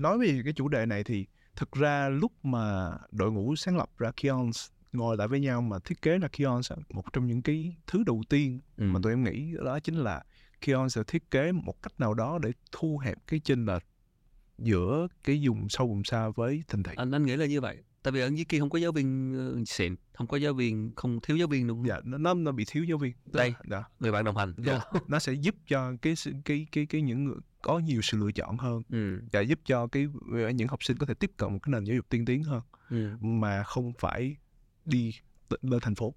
[0.00, 3.90] nói về cái chủ đề này thì thực ra lúc mà đội ngũ sáng lập
[3.98, 7.76] ra Kions ngồi lại với nhau mà thiết kế ra Kions một trong những cái
[7.86, 9.00] thứ đầu tiên mà Ừ.
[9.02, 10.22] tụi em nghĩ đó chính là
[10.60, 13.82] Kions sẽ thiết kế một cách nào đó để thu hẹp cái chênh lệch
[14.58, 16.92] giữa cái vùng sâu vùng xa với thành thị.
[16.96, 19.34] Anh anh nghĩ là như vậy tại vì ở dưới kia không có giáo viên
[19.56, 22.52] ờ, xịn không có giáo viên không thiếu giáo viên đúng không dạ nó nó,
[22.52, 23.54] bị thiếu giáo viên Đây.
[23.70, 23.82] dạ.
[24.00, 24.80] người bạn đồng hành Dạ.
[25.08, 28.58] nó sẽ giúp cho cái cái cái cái những người có nhiều sự lựa chọn
[28.58, 29.22] hơn ừ.
[29.32, 30.08] và giúp cho cái
[30.54, 32.62] những học sinh có thể tiếp cận một cái nền giáo dục tiên tiến hơn
[32.90, 33.08] Ừ.
[33.20, 34.36] mà không phải
[34.84, 35.14] đi
[35.62, 36.14] lên thành phố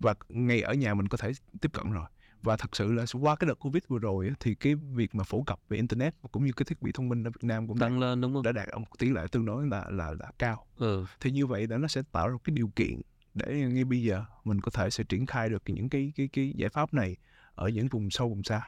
[0.00, 2.04] và ngay ở nhà mình có thể tiếp cận rồi
[2.42, 5.42] và thật sự là qua cái đợt covid vừa rồi thì cái việc mà phổ
[5.42, 7.86] cập về internet cũng như cái thiết bị thông minh ở Việt Nam cũng đã,
[7.86, 10.66] tăng lên đúng không đã đạt một tỷ lệ tương đối là là là cao
[10.76, 11.04] ừ.
[11.20, 13.00] thì như vậy là nó sẽ tạo ra cái điều kiện
[13.34, 16.52] để ngay bây giờ mình có thể sẽ triển khai được những cái cái cái
[16.56, 17.16] giải pháp này
[17.54, 18.62] ở những vùng sâu vùng xa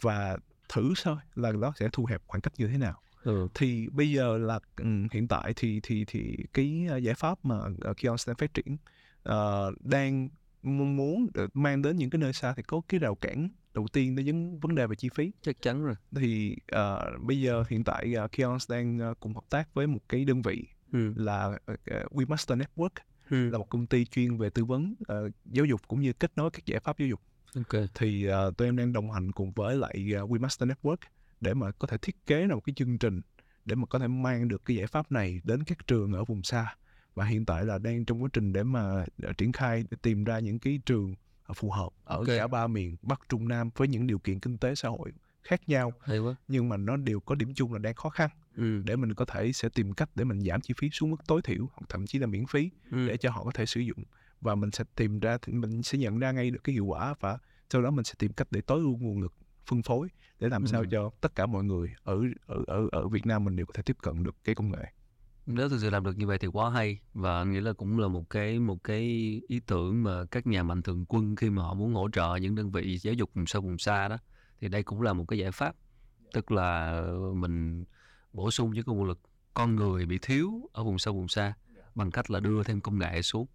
[0.00, 0.36] và
[0.68, 3.48] thử thôi là nó sẽ thu hẹp khoảng cách như thế nào Ừ.
[3.54, 7.56] thì bây giờ là ừm, hiện tại thì thì thì cái uh, giải pháp mà
[7.90, 8.76] uh, Kions đang phát triển
[9.22, 10.28] ờ, đang
[10.62, 14.16] muốn được mang đến những cái nơi xa thì có cái rào cản đầu tiên
[14.16, 15.32] đó vấn vấn đề về chi phí.
[15.42, 15.94] Chắc chắn rồi.
[16.16, 20.00] Thì ờ, bây giờ hiện tại uh, Kions đang uh, cùng hợp tác với một
[20.08, 21.12] cái đơn vị ừ.
[21.16, 22.90] là uh, WeMaster Network
[23.30, 23.50] Ừ.
[23.50, 26.50] là một công ty chuyên về tư vấn ờ, giáo dục cũng như kết nối
[26.50, 27.20] các giải pháp giáo dục.
[27.54, 27.82] Ok.
[27.94, 30.96] Thì uh, tụi em đang đồng hành cùng với lại uh, WeMaster Network
[31.40, 33.20] để mà có thể thiết kế ra một cái chương trình
[33.64, 36.42] để mà có thể mang được cái giải pháp này đến các trường ở vùng
[36.42, 36.74] xa
[37.14, 40.24] và hiện tại là đang trong quá trình để mà ờ, triển khai để tìm
[40.24, 42.26] ra những cái trường ờ, phù hợp ở Ok.
[42.26, 45.68] cả ba miền Bắc Trung Nam với những điều kiện kinh tế xã hội khác
[45.68, 48.82] nhau hay quá nhưng mà nó đều có điểm chung là đang khó khăn ừ.
[48.84, 51.40] để mình có thể sẽ tìm cách để mình giảm chi phí xuống mức tối
[51.44, 53.08] thiểu hoặc thậm chí là miễn phí Ừ.
[53.08, 54.04] để cho họ có thể sử dụng
[54.40, 57.14] và mình sẽ tìm ra thì mình sẽ nhận ra ngay được cái hiệu quả
[57.20, 57.38] và
[57.70, 59.32] sau đó mình sẽ tìm cách để tối ưu nguồn lực
[59.66, 60.08] phân phối
[60.40, 60.86] để làm sao Ừ.
[60.90, 63.82] cho tất cả mọi người ở ở ở ở Việt Nam mình đều có thể
[63.82, 64.84] tiếp cận được cái công nghệ
[65.46, 67.00] nếu thực sự làm được như vậy thì quá hay.
[67.14, 69.02] Và anh nghĩ là cũng là một cái một cái
[69.48, 72.54] ý tưởng mà các nhà mạnh thường quân khi mà họ muốn hỗ trợ những
[72.54, 74.16] đơn vị giáo dục vùng sâu, vùng xa đó,
[74.60, 75.76] thì đây cũng là một cái giải pháp.
[76.32, 77.02] Tức là
[77.34, 77.84] mình
[78.32, 79.20] bổ sung những cái nguồn lực
[79.54, 81.54] con người bị thiếu ở vùng sâu, vùng xa
[81.94, 83.46] bằng cách là đưa thêm công nghệ xuống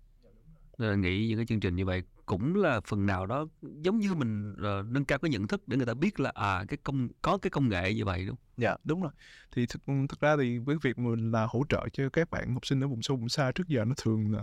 [0.79, 4.53] nghĩ những cái chương trình như vậy cũng là phần nào đó giống như mình
[4.53, 7.37] uh, nâng cao cái nhận thức để người ta biết là à cái công có
[7.37, 9.11] cái công nghệ như vậy đúng dạ đúng rồi.
[9.51, 12.65] Thì thực, thực ra thì với việc mình là hỗ trợ cho các bạn học
[12.65, 14.41] sinh ở vùng sâu vùng xa trước giờ nó thường là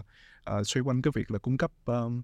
[0.58, 2.22] uh, xoay quanh cái việc là cung cấp um,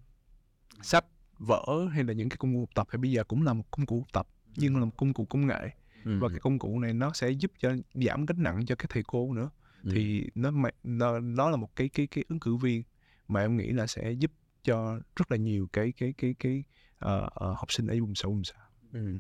[0.83, 1.05] sách
[1.39, 2.87] vở hay là những cái công cụ học tập.
[2.91, 5.25] Hay bây giờ cũng là một công cụ học tập nhưng là một công cụ
[5.25, 5.71] công nghệ.
[6.05, 6.19] Ừ.
[6.21, 9.03] và cái công cụ này nó sẽ giúp cho giảm gánh nặng cho các thầy
[9.07, 9.51] cô nữa.
[9.85, 9.91] Ừ.
[9.95, 10.51] thì nó
[10.85, 12.83] nó nó là một cái cái cái ứng cử viên
[13.29, 14.31] mà em nghĩ là sẽ giúp
[14.65, 16.65] cho rất là nhiều cái cái cái cái
[17.05, 18.55] uh, uh, học sinh ở vùng sâu vùng xa.
[18.93, 19.19] Ừ.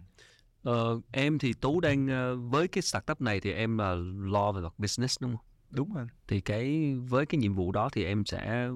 [0.63, 4.61] Ờ, em thì tú đang uh, với cái startup này thì em là lo về
[4.61, 5.45] mặt business đúng không?
[5.71, 6.07] Đúng rồi.
[6.29, 8.69] Thì cái với cái nhiệm vụ đó thì em sẽ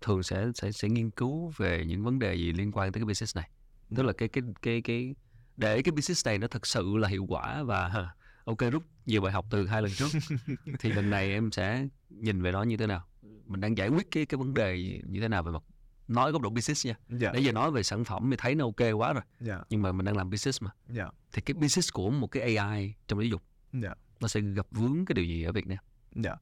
[0.00, 3.06] thường sẽ sẽ sẽ nghiên cứu về những vấn đề gì liên quan tới cái
[3.06, 3.50] business này.
[3.96, 5.14] Tức là cái cái cái cái
[5.56, 8.10] để cái business này nó thực sự là hiệu quả và
[8.44, 10.08] ok rút nhiều bài học từ hai lần trước
[10.80, 13.06] thì lần này em sẽ nhìn về nó như thế nào
[13.46, 15.62] mình đang giải quyết cái cái vấn đề như thế nào về mặt
[16.08, 17.20] nói góc độ business nha yeah.
[17.22, 17.30] Dạ.
[17.32, 19.58] để giờ nói về sản phẩm thì thấy nó ok quá rồi yeah.
[19.58, 19.64] Dạ.
[19.70, 20.96] nhưng mà mình đang làm business mà yeah.
[20.96, 21.10] Dạ.
[21.32, 23.42] thì cái business của một cái AI trong giáo dục
[23.82, 23.98] yeah.
[24.20, 25.78] nó sẽ gặp vướng cái điều gì ở Việt Nam
[26.24, 26.38] yeah.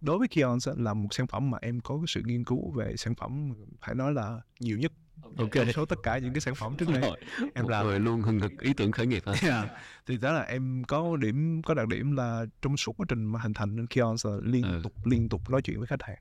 [0.00, 2.96] đối với Kions là một sản phẩm mà em có cái sự nghiên cứu về
[2.96, 4.92] sản phẩm phải nói là nhiều nhất
[5.36, 5.50] ok.
[5.52, 7.12] Trong số tất cả những cái sản phẩm trước đây.
[7.54, 9.32] em làm người luôn hừng hực ý tưởng khởi nghiệp hả?
[9.42, 9.70] Yeah.
[10.06, 13.40] thì đó là em có điểm có đặc điểm là trong suốt quá trình mà
[13.40, 14.80] hình thành nên Kions là liên ừ.
[14.82, 16.18] tục liên tục nói chuyện với khách hàng.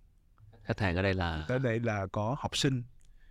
[0.64, 2.84] Khách hàng ở đây là ở đây là có học sinh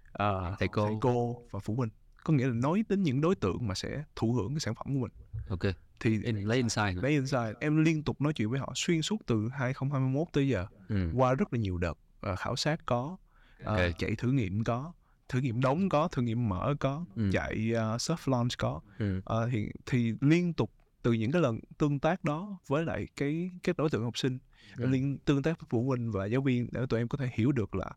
[0.08, 0.86] uh, thầy cô.
[0.86, 1.90] thầy cô và phụ huynh.
[2.24, 4.86] Có nghĩa là nói đến những đối tượng mà sẽ thụ hưởng cái sản phẩm
[4.86, 5.12] của mình.
[5.48, 5.74] Ok.
[6.00, 7.56] Thì In, lấy insight lấy insight.
[7.60, 10.66] Em liên tục nói chuyện với họ xuyên suốt từ 2021 tới giờ.
[10.88, 11.10] Ừ.
[11.16, 11.98] qua rất là nhiều đợt
[12.32, 13.16] uh, khảo sát có
[13.60, 13.92] uh, okay.
[13.98, 14.92] chạy thử nghiệm có
[15.28, 17.30] thử nghiệm đóng có thử nghiệm mở có ừ.
[17.32, 19.18] chạy uh, soft launch có ừ.
[19.18, 20.72] uh, thì thì liên tục
[21.02, 24.38] từ những cái lần tương tác đó với lại cái cái đối tượng học sinh
[24.76, 24.86] ừ.
[24.86, 27.52] liên tương tác với phụ huynh và giáo viên để tụi em có thể hiểu
[27.52, 27.90] được là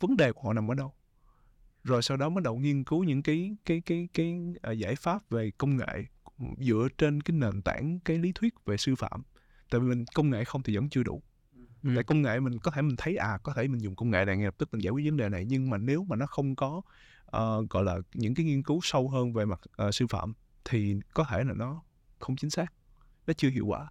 [0.00, 0.94] vấn đề của họ nằm ở đâu
[1.84, 4.94] rồi sau đó bắt đầu nghiên cứu những cái cái cái cái, cái uh, giải
[4.94, 6.04] pháp về công nghệ
[6.58, 9.22] dựa trên cái nền tảng cái lý thuyết về sư phạm
[9.70, 11.22] tại vì mình công nghệ không thì vẫn chưa đủ
[11.82, 11.90] ừ.
[11.94, 14.24] tại công nghệ mình có thể mình thấy à có thể mình dùng công nghệ
[14.24, 16.26] này ngay lập tức mình giải quyết vấn đề này nhưng mà nếu mà nó
[16.26, 16.82] không có
[17.36, 20.32] uh, gọi là những cái nghiên cứu sâu hơn về mặt uh, sư phạm
[20.64, 21.82] thì có thể là nó
[22.18, 22.72] không chính xác
[23.26, 23.90] nó chưa hiệu quả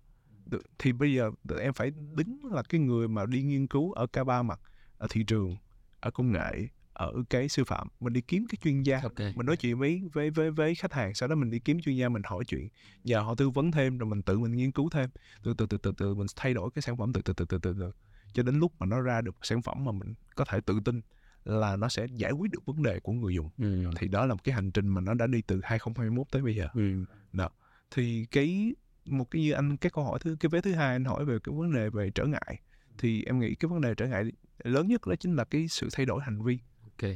[0.80, 4.24] thì bây giờ em phải đứng là cái người mà đi nghiên cứu ở cả
[4.24, 4.60] ba mặt
[4.98, 5.58] ở thị trường
[6.00, 6.68] ở công nghệ
[7.00, 9.00] ở cái sư phạm mình đi kiếm cái chuyên gia.
[9.00, 9.34] Okay.
[9.36, 11.96] mình nói chuyện với với với với khách hàng sau đó mình đi kiếm chuyên
[11.96, 12.70] gia mình hỏi chuyện.
[13.04, 15.10] Nhờ họ tư vấn thêm rồi mình tự mình nghiên cứu thêm.
[15.44, 17.58] Từ từ từ từ từ mình thay đổi cái sản phẩm từ từ từ từ
[17.58, 17.92] từ từ.
[18.34, 21.02] Cho đến lúc mà nó ra được sản phẩm mà mình có thể tự tin
[21.46, 23.50] là nó sẽ giải quyết được vấn đề của người dùng.
[23.58, 23.84] Ừ.
[23.96, 26.56] thì đó là một cái hành trình mà nó đã đi từ 2021 tới bây
[26.56, 26.68] giờ.
[26.74, 27.06] Ừ.
[27.34, 27.50] đó.
[27.92, 28.74] Thì cái
[29.06, 31.38] một cái như anh cái câu hỏi thứ cái vé thứ hai anh hỏi về
[31.44, 32.62] cái vấn đề về trở ngại.
[32.98, 34.24] Thì em nghĩ cái vấn đề trở ngại
[34.64, 36.60] lớn nhất đó chính là cái sự thay đổi hành vi
[37.02, 37.12] ok.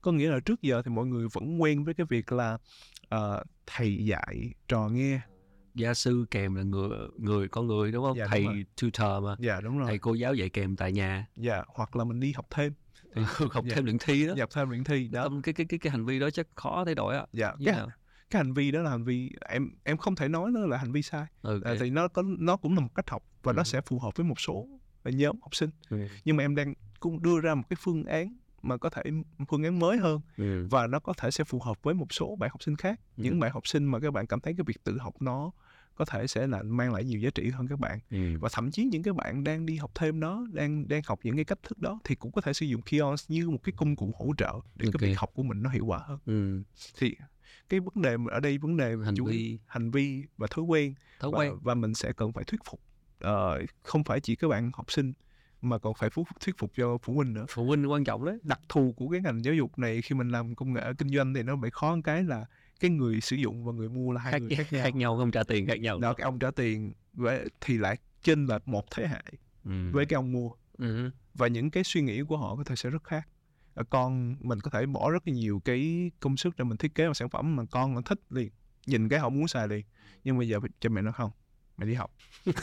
[0.00, 2.58] Có nghĩa là trước giờ thì mọi người vẫn quen với cái việc là
[3.14, 5.20] uh, thầy dạy trò nghe.
[5.74, 8.16] Gia sư kèm là người người con người đúng không?
[8.16, 9.36] Dạ, thầy đúng tutor mà.
[9.38, 9.88] Dạ đúng rồi.
[9.88, 11.26] Thầy cô giáo dạy kèm tại nhà.
[11.36, 12.72] Dạ hoặc là mình đi học thêm.
[13.14, 13.74] Thì học dạ.
[13.74, 14.34] thêm luyện thi đó.
[14.36, 15.28] Dạ, học thêm luyện thi đó.
[15.42, 17.26] cái cái cái cái hành vi đó chắc khó thay đổi á.
[17.32, 17.74] Dạ cái,
[18.30, 20.92] cái hành vi đó là hành vi em em không thể nói nó là hành
[20.92, 21.26] vi sai.
[21.42, 21.74] Okay.
[21.74, 23.56] à, thì nó có nó cũng là một cách học và ừ.
[23.56, 24.68] nó sẽ phù hợp với một số
[25.04, 25.70] nhóm học sinh.
[25.90, 25.98] Ừ.
[26.24, 29.02] nhưng mà em đang cũng đưa ra một cái phương án mà có thể
[29.48, 30.66] phương án mới hơn ừ.
[30.70, 33.22] và nó có thể sẽ phù hợp với một số bạn học sinh khác ừ.
[33.22, 35.50] những bạn học sinh mà các bạn cảm thấy cái việc tự học nó
[35.94, 38.38] có thể sẽ là mang lại nhiều giá trị hơn các bạn ừ.
[38.40, 41.36] và thậm chí những cái bạn đang đi học thêm đó đang đang học những
[41.36, 43.96] cái cách thức đó thì cũng có thể sử dụng kiosk như một cái công
[43.96, 44.92] cụ hỗ trợ để okay.
[44.98, 46.62] cái việc học của mình nó hiệu quả hơn ừ.
[46.98, 47.16] thì
[47.68, 51.30] cái vấn đề ở đây vấn đề hành vi hành vi và thói quen thói
[51.30, 52.80] quen và, và mình sẽ cần phải thuyết phục
[53.24, 55.12] uh, không phải chỉ các bạn học sinh
[55.62, 57.46] mà còn phải thuyết phục cho phụ huynh nữa.
[57.48, 58.38] Phụ huynh quan trọng đấy.
[58.42, 61.34] Đặc thù của cái ngành giáo dục này khi mình làm công nghệ kinh doanh
[61.34, 62.46] thì nó bị khó một cái là
[62.80, 64.84] cái người sử dụng và người mua là hai khác, người khác nhau.
[64.84, 65.98] khác nhau không trả tiền khác nhau.
[65.98, 66.92] Đó cái ông trả tiền
[67.60, 69.22] thì lại trên là một thế hệ
[69.64, 69.90] ừ.
[69.92, 70.50] với cái ông mua.
[70.78, 71.10] Ừ.
[71.34, 73.28] và những cái suy nghĩ của họ có thể sẽ rất khác.
[73.90, 77.06] Con mình có thể bỏ rất là nhiều cái công sức để mình thiết kế
[77.06, 78.50] một sản phẩm mà con nó thích liền
[78.86, 79.84] nhìn cái họ muốn xài liền.
[80.24, 81.30] Nhưng bây giờ cho mẹ nó không
[81.78, 82.10] mày đi học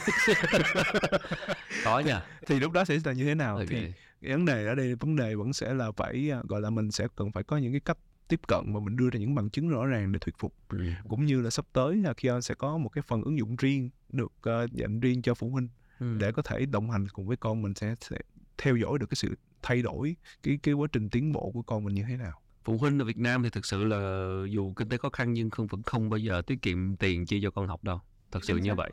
[1.84, 3.92] có nha thì lúc đó sẽ là như thế nào okay.
[4.20, 6.90] thì vấn đề ở đây vấn đề vẫn sẽ là phải à, gọi là mình
[6.90, 7.98] sẽ cần phải có những cái cách
[8.28, 10.78] tiếp cận và mình đưa ra những bằng chứng rõ ràng để thuyết phục ừ.
[11.08, 13.90] cũng như là sắp tới là khi sẽ có một cái phần ứng dụng riêng
[14.12, 15.68] được uh, dành riêng cho phụ huynh
[16.00, 16.16] ừ.
[16.18, 18.16] để có thể đồng hành cùng với con mình sẽ, sẽ
[18.58, 21.84] theo dõi được cái sự thay đổi cái cái quá trình tiến bộ của con
[21.84, 24.88] mình như thế nào phụ huynh ở Việt Nam thì thực sự là dù kinh
[24.88, 27.66] tế khó khăn nhưng không vẫn không bao giờ tiết kiệm tiền chi cho con
[27.66, 28.00] học đâu
[28.30, 28.90] thật sự như vậy.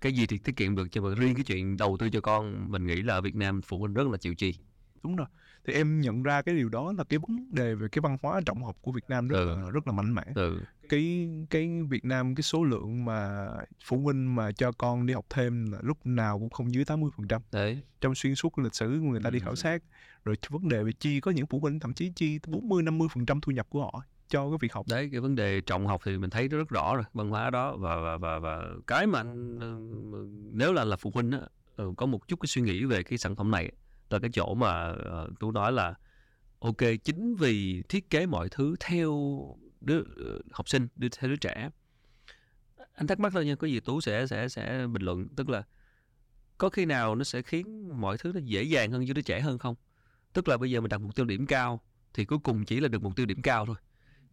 [0.00, 2.70] cái gì thì tiết kiệm được nhưng mà riêng cái chuyện đầu tư cho con
[2.70, 4.54] mình nghĩ là ở Việt Nam phụ huynh rất là chịu chi.
[5.02, 5.26] Đúng rồi.
[5.66, 8.40] Thì em nhận ra cái điều đó là cái vấn đề về cái văn hóa
[8.46, 9.46] trọng học của Việt Nam rất ừ.
[9.46, 10.22] là rất là mạnh mẽ.
[10.34, 10.60] Ừ.
[10.88, 13.48] cái cái Việt Nam cái số lượng mà
[13.84, 17.10] phụ huynh mà cho con đi học thêm là lúc nào cũng không dưới 80%
[17.16, 17.42] phần trăm.
[18.00, 19.82] Trong xuyên suốt lịch sử người ta đi khảo sát
[20.24, 23.26] rồi vấn đề về chi có những phụ huynh thậm chí chi 40 50 phần
[23.26, 24.86] trăm thu nhập của họ cho cái việc học.
[24.88, 27.76] Đấy cái vấn đề trọng học thì mình thấy rất rõ rồi văn hóa đó.
[27.76, 29.18] Và và và, và cái mà
[29.60, 29.76] ờ,
[30.52, 31.40] nếu là là phụ huynh á
[31.76, 33.72] ừ, có một chút cái suy nghĩ về cái sản phẩm này
[34.10, 35.94] là cái chỗ mà uh, tú nói là
[36.58, 39.18] ok chính vì thiết kế mọi thứ theo
[39.80, 41.70] đứa uh, học sinh đưa theo đứa trẻ
[42.94, 45.28] anh thắc mắc thôi nha có gì tú sẽ sẽ sẽ bình luận.
[45.36, 45.62] Tức là
[46.58, 49.40] có khi nào nó sẽ khiến mọi thứ nó dễ dàng hơn cho đứa trẻ
[49.40, 49.74] hơn không?
[50.32, 51.80] Tức là bây giờ mình đặt mục tiêu điểm cao
[52.14, 53.76] thì cuối cùng chỉ là được mục tiêu điểm cao thôi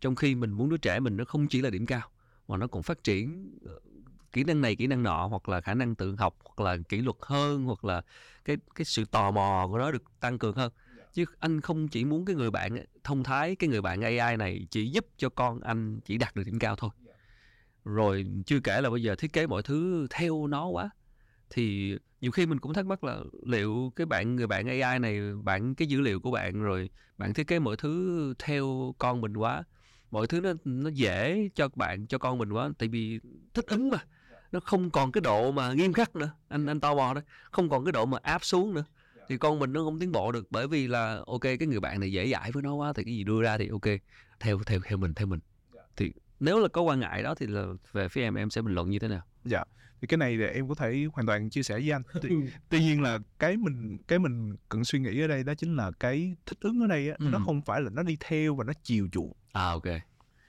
[0.02, 2.10] trong khi mình muốn đứa trẻ mình nó không chỉ là điểm cao
[2.48, 3.80] mà nó còn phát triển ờ,
[4.32, 6.98] kỹ năng này kỹ năng nọ hoặc là khả năng tự học hoặc là kỷ
[6.98, 8.02] luật hơn hoặc là
[8.46, 10.72] cái cái sự tò mò của nó được tăng cường hơn.
[11.14, 14.68] Chứ anh không chỉ muốn cái người bạn thông thái cái người bạn AI này
[14.72, 16.90] chỉ giúp cho con anh chỉ đạt được điểm cao thôi.
[17.86, 20.90] Rồi chưa kể là bây giờ thiết kế mọi thứ theo nó quá
[21.50, 25.20] thì nhiều khi mình cũng thắc mắc là liệu cái bạn người bạn AI này
[25.44, 29.38] bạn cái dữ liệu của bạn rồi bạn thiết kế mọi thứ theo con mình
[29.38, 29.64] quá
[30.12, 33.20] mọi thứ nó nó dễ cho bạn cho con mình quá tại vì
[33.54, 33.98] thích ứng mà.
[34.52, 36.32] Nó không còn cái độ mà nghiêm khắc nữa.
[36.48, 38.84] Anh anh to mò đấy không còn cái độ mà áp xuống nữa.
[39.30, 42.00] Thì con mình nó không tiến bộ được bởi vì là ok cái người bạn
[42.00, 43.82] này dễ dãi với nó quá thì cái gì đưa ra thì ok.
[44.40, 45.40] Theo theo theo mình theo mình.
[45.96, 48.74] Thì nếu là có quan ngại đó thì là về phía em em sẽ bình
[48.74, 49.22] luận như thế nào?
[49.46, 49.64] Dạ.
[50.02, 52.02] Thì cái này thì em có thể hoàn toàn chia sẻ với anh.
[52.22, 52.36] Tuy,
[52.70, 55.92] tuy nhiên là cái mình cái mình cần suy nghĩ ở đây đó chính là
[56.00, 57.26] cái thích ứng ở đây á, ừ.
[57.32, 59.86] nó không phải là nó đi theo và nó chiều chuộng à ok.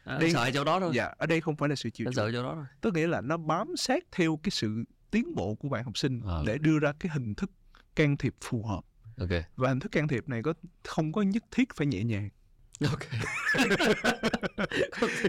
[0.04, 0.92] À, đây, sợ chỗ đó thôi.
[0.94, 2.64] Dạ ở đây không phải là sự chiều sợ chỗ đó thôi.
[2.80, 6.20] Tức nghĩa là nó bám sát theo cái sự tiến bộ của bạn học sinh
[6.26, 6.38] à.
[6.46, 7.50] để đưa ra cái hình thức
[7.96, 8.80] can thiệp phù hợp.
[9.18, 9.44] Okay.
[9.56, 12.28] và hình thức can thiệp này có không có nhất thiết phải nhẹ nhàng.
[12.90, 12.98] Ok.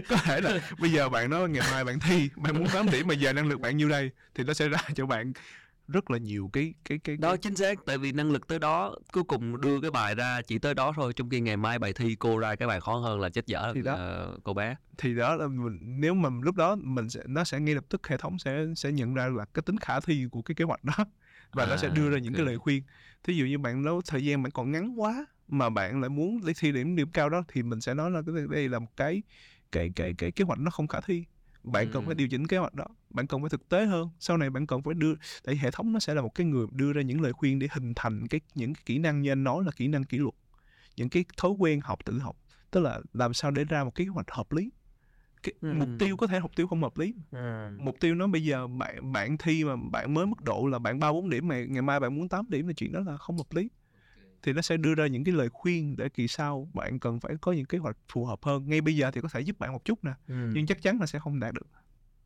[0.08, 3.06] Có thể là bây giờ bạn nói ngày mai bạn thi bạn muốn 8 điểm
[3.06, 5.32] mà giờ năng lực bạn nhiêu đây thì nó sẽ ra cho bạn
[5.88, 8.96] rất là nhiều cái cái cái đó chính xác tại vì năng lực tới đó
[9.12, 11.92] cuối cùng đưa cái bài ra chỉ tới đó thôi trong khi ngày mai bài
[11.92, 13.94] thi cô ra cái bài khó hơn là chết dở thì đó.
[14.34, 14.76] uh, cô bé.
[14.98, 18.06] Thì đó là mình, nếu mà lúc đó mình sẽ nó sẽ ngay lập tức
[18.08, 20.84] hệ thống sẽ sẽ nhận ra là cái tính khả thi của cái kế hoạch
[20.84, 20.94] đó
[21.52, 22.44] và à, nó sẽ đưa ra những okay.
[22.44, 22.82] cái lời khuyên.
[23.22, 26.40] Thí dụ như bạn nói thời gian bạn còn ngắn quá mà bạn lại muốn
[26.44, 28.96] lấy thi điểm điểm cao đó thì mình sẽ nói là cái đây là một
[28.96, 29.22] cái
[29.72, 31.24] cái cái cái kế hoạch nó không khả thi
[31.64, 31.90] bạn ừ.
[31.92, 34.50] cần phải điều chỉnh kế hoạch đó bạn cần phải thực tế hơn sau này
[34.50, 37.02] bạn cần phải đưa tại hệ thống nó sẽ là một cái người đưa ra
[37.02, 39.70] những lời khuyên để hình thành cái những cái kỹ năng như anh nói là
[39.76, 40.34] kỹ năng kỷ luật
[40.96, 42.36] những cái thói quen học tự học
[42.70, 44.70] tức là làm sao để ra một cái kế hoạch hợp lý
[45.42, 45.72] cái ừ.
[45.72, 47.70] mục tiêu có thể mục tiêu không hợp lý ừ.
[47.78, 50.98] mục tiêu nó bây giờ bạn bạn thi mà bạn mới mức độ là bạn
[50.98, 53.36] ba bốn điểm mà ngày mai bạn muốn 8 điểm thì chuyện đó là không
[53.36, 53.68] hợp lý
[54.44, 57.34] thì nó sẽ đưa ra những cái lời khuyên để kỳ sau bạn cần phải
[57.40, 58.68] có những kế hoạch phù hợp hơn.
[58.68, 60.34] Ngay bây giờ thì có thể giúp bạn một chút nè ừ.
[60.54, 61.66] nhưng chắc chắn là sẽ không đạt được.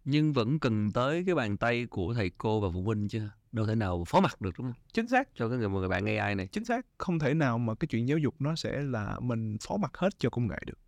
[0.04, 3.66] Nhưng vẫn cần tới cái bàn tay của thầy cô và phụ huynh chứ đâu
[3.66, 4.82] thể nào phó mặc được đúng không?
[4.92, 5.28] Chính xác.
[5.34, 6.46] Cho cái người người bạn AI này.
[6.46, 6.86] Chính xác.
[6.98, 10.18] Không thể nào mà cái chuyện giáo dục nó sẽ là mình phó mặc hết
[10.18, 10.78] cho công nghệ được.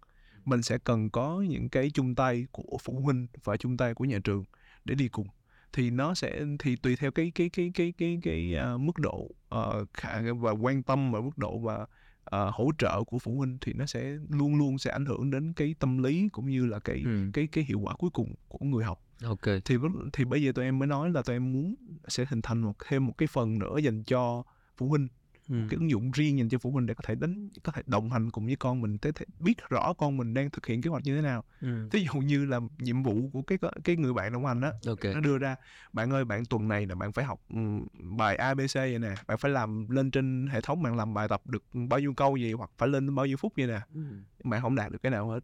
[0.44, 4.04] Mình sẽ cần có những cái chung tay của phụ huynh và chung tay của
[4.04, 4.44] nhà trường
[4.84, 5.26] để đi cùng
[5.72, 8.98] thì nó sẽ thì tùy theo cái cái cái cái cái cái, cái uh, mức
[8.98, 11.86] độ uh, và quan tâm và mức độ và
[12.36, 15.52] uh, hỗ trợ của phụ huynh thì nó sẽ luôn luôn sẽ ảnh hưởng đến
[15.52, 17.30] cái tâm lý cũng như là cái ừ.
[17.32, 19.04] cái cái hiệu quả cuối cùng của người học.
[19.24, 19.44] Ok.
[19.64, 19.76] Thì
[20.12, 21.74] thì bây giờ tụi em mới nói là tụi em muốn
[22.08, 24.42] sẽ hình thành một thêm một cái phần nữa dành cho
[24.76, 25.08] phụ huynh
[25.50, 25.56] ừ.
[25.70, 28.10] cái ứng dụng riêng dành cho phụ huynh để có thể đánh có thể đồng
[28.10, 31.04] hành cùng với con mình để biết rõ con mình đang thực hiện kế hoạch
[31.04, 31.88] như thế nào ừ.
[31.92, 35.14] dụ như là nhiệm vụ của cái cái người bạn đồng hành đó okay.
[35.14, 35.56] nó đưa ra
[35.92, 37.86] bạn ơi bạn tuần này là bạn phải học um,
[38.16, 41.46] bài abc vậy nè bạn phải làm lên trên hệ thống bạn làm bài tập
[41.46, 44.00] được bao nhiêu câu gì hoặc phải lên bao nhiêu phút vậy nè ừ.
[44.44, 45.40] bạn không đạt được cái nào hết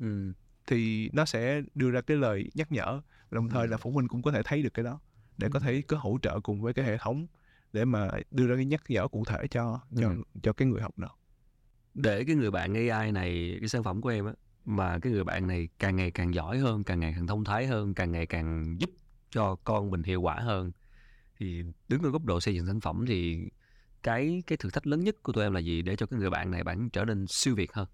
[0.00, 0.32] ừ.
[0.66, 3.00] thì nó sẽ đưa ra cái lời nhắc nhở
[3.30, 5.00] đồng thời là phụ huynh cũng có thể thấy được cái đó
[5.38, 7.26] để có thể có hỗ trợ cùng với cái hệ thống
[7.72, 10.22] để mà đưa ra cái nhắc nhở cụ thể cho cho ừ.
[10.42, 11.08] cho cái người học đó
[11.94, 14.32] để cái người bạn AI này cái sản phẩm của em á
[14.64, 17.66] mà cái người bạn này càng ngày càng giỏi hơn càng ngày càng thông thái
[17.66, 18.90] hơn càng ngày càng giúp
[19.30, 20.72] cho con mình hiệu quả hơn
[21.38, 23.38] thì đứng ở góc độ xây dựng sản phẩm thì
[24.02, 26.30] cái cái thử thách lớn nhất của tụi em là gì để cho cái người
[26.30, 27.88] bạn này bạn trở nên siêu việt hơn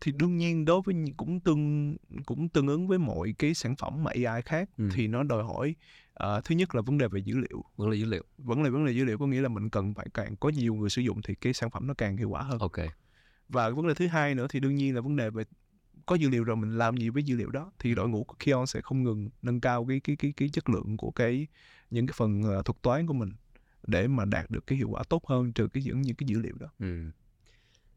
[0.00, 1.96] thì đương nhiên đối với cũng tương
[2.26, 4.88] cũng tương ứng với mọi cái sản phẩm mà AI khác Ừ.
[4.94, 5.74] thì nó đòi hỏi
[6.14, 7.64] ờ, thứ nhất là vấn đề về dữ liệu.
[7.76, 8.24] Vẫn là dữ liệu.
[8.38, 10.74] Vẫn là vấn đề dữ liệu có nghĩa là mình cần phải càng có nhiều
[10.74, 12.58] người sử dụng thì cái sản phẩm nó càng hiệu quả hơn.
[12.58, 12.78] Ok.
[13.48, 15.44] Và vấn đề thứ hai nữa thì đương nhiên là vấn đề về
[16.06, 18.34] có dữ liệu rồi mình làm gì với dữ liệu đó thì đội ngũ của
[18.44, 21.46] Kion sẽ không ngừng nâng cao cái cái cái cái chất lượng của cái
[21.90, 23.32] những cái phần ờ, thuật toán của mình
[23.86, 26.38] để mà đạt được cái hiệu quả tốt hơn từ cái những những cái dữ
[26.38, 26.66] liệu đó.
[26.78, 27.10] Ừ.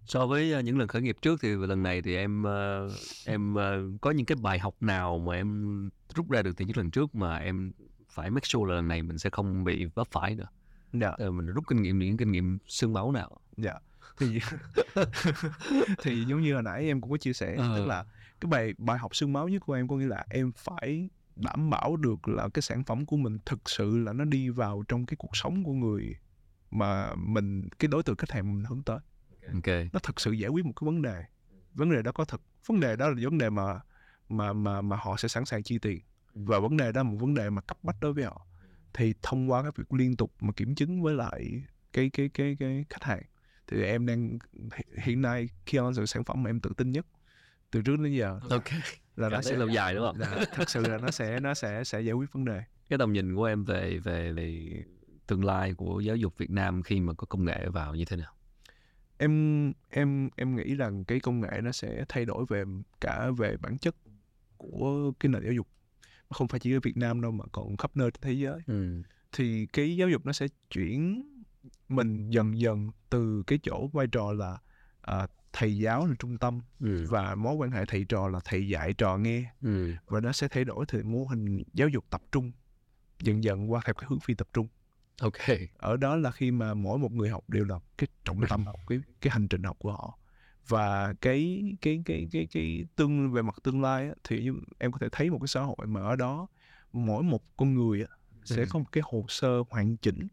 [0.05, 2.43] So với ờ, những lần khởi nghiệp trước thì lần này thì em
[3.25, 3.55] em
[4.01, 7.15] có những cái bài học nào mà em rút ra được từ những lần trước
[7.15, 7.71] mà em
[8.17, 10.47] phải make sure là lần này mình sẽ không bị vấp phải nữa.
[10.93, 13.39] dạ Ờ, mình rút kinh nghiệm những kinh nghiệm xương máu nào.
[13.57, 13.73] dạ
[14.19, 14.39] thì
[16.01, 17.77] thì giống như hồi nãy em cũng có chia sẻ Ờ.
[17.77, 18.05] tức là
[18.41, 21.69] cái bài bài học xương máu nhất của em có nghĩa là em phải đảm
[21.69, 25.05] bảo được là cái sản phẩm của mình thực sự là nó đi vào trong
[25.05, 26.15] cái cuộc sống của người
[26.71, 28.99] mà mình cái đối tượng khách hàng mình hướng tới
[29.53, 29.67] Ok.
[29.93, 31.23] nó thực sự giải quyết một cái vấn đề
[31.73, 33.79] vấn đề đó có thật vấn đề đó là vấn đề mà
[34.29, 36.01] mà mà mà họ sẽ sẵn sàng chi tiền
[36.45, 38.47] và vấn đề đó là một vấn đề mà cấp bách đối với họ
[38.93, 41.63] thì thông qua cái việc liên tục mà kiểm chứng với lại
[41.93, 43.23] cái cái cái cái khách hàng
[43.67, 44.37] thì em đang
[44.75, 47.05] hi- hiện nay khi là sản phẩm mà em tự tin nhất
[47.71, 48.63] từ trước đến giờ Ok.
[49.15, 50.19] là nó Cảm sẽ lâu dài đúng không?
[50.19, 53.13] là thực sự là nó sẽ nó sẽ sẽ giải quyết vấn đề Cái tầm
[53.13, 54.69] nhìn của em về về về
[55.27, 58.17] tương lai của giáo dục Việt Nam khi mà có công nghệ vào như thế
[58.17, 58.33] nào?
[59.17, 62.63] em em em nghĩ rằng cái công nghệ nó sẽ thay đổi về
[63.01, 63.95] cả về bản chất
[64.57, 65.67] của cái nền giáo dục
[66.29, 69.01] không phải chỉ ở Việt Nam đâu mà còn khắp nơi trên thế giới Ừ.
[69.31, 71.23] thì cái giáo dục nó sẽ chuyển
[71.89, 74.57] mình dần dần từ cái chỗ vai trò là
[75.01, 77.05] à, thầy giáo là trung tâm Ừ.
[77.09, 79.93] và mối quan hệ thầy trò là thầy dạy trò nghe Ừ.
[80.07, 82.51] và nó sẽ thay đổi từ mô hình giáo dục tập trung
[83.19, 84.67] dần dần qua theo cái hướng phi tập trung
[85.21, 85.33] Ok.
[85.77, 88.75] ở đó là khi mà mỗi một người học đều là cái trọng tâm học
[88.87, 90.17] cái cái hành trình học của họ
[90.67, 94.49] và cái cái cái cái cái tương về mặt tương lai á, thì
[94.79, 96.47] em có thể thấy một cái xã hội mà ở đó
[96.93, 98.07] mỗi một con người á,
[98.45, 98.65] sẽ Ừ.
[98.69, 100.27] có một cái hồ sơ hoàn chỉnh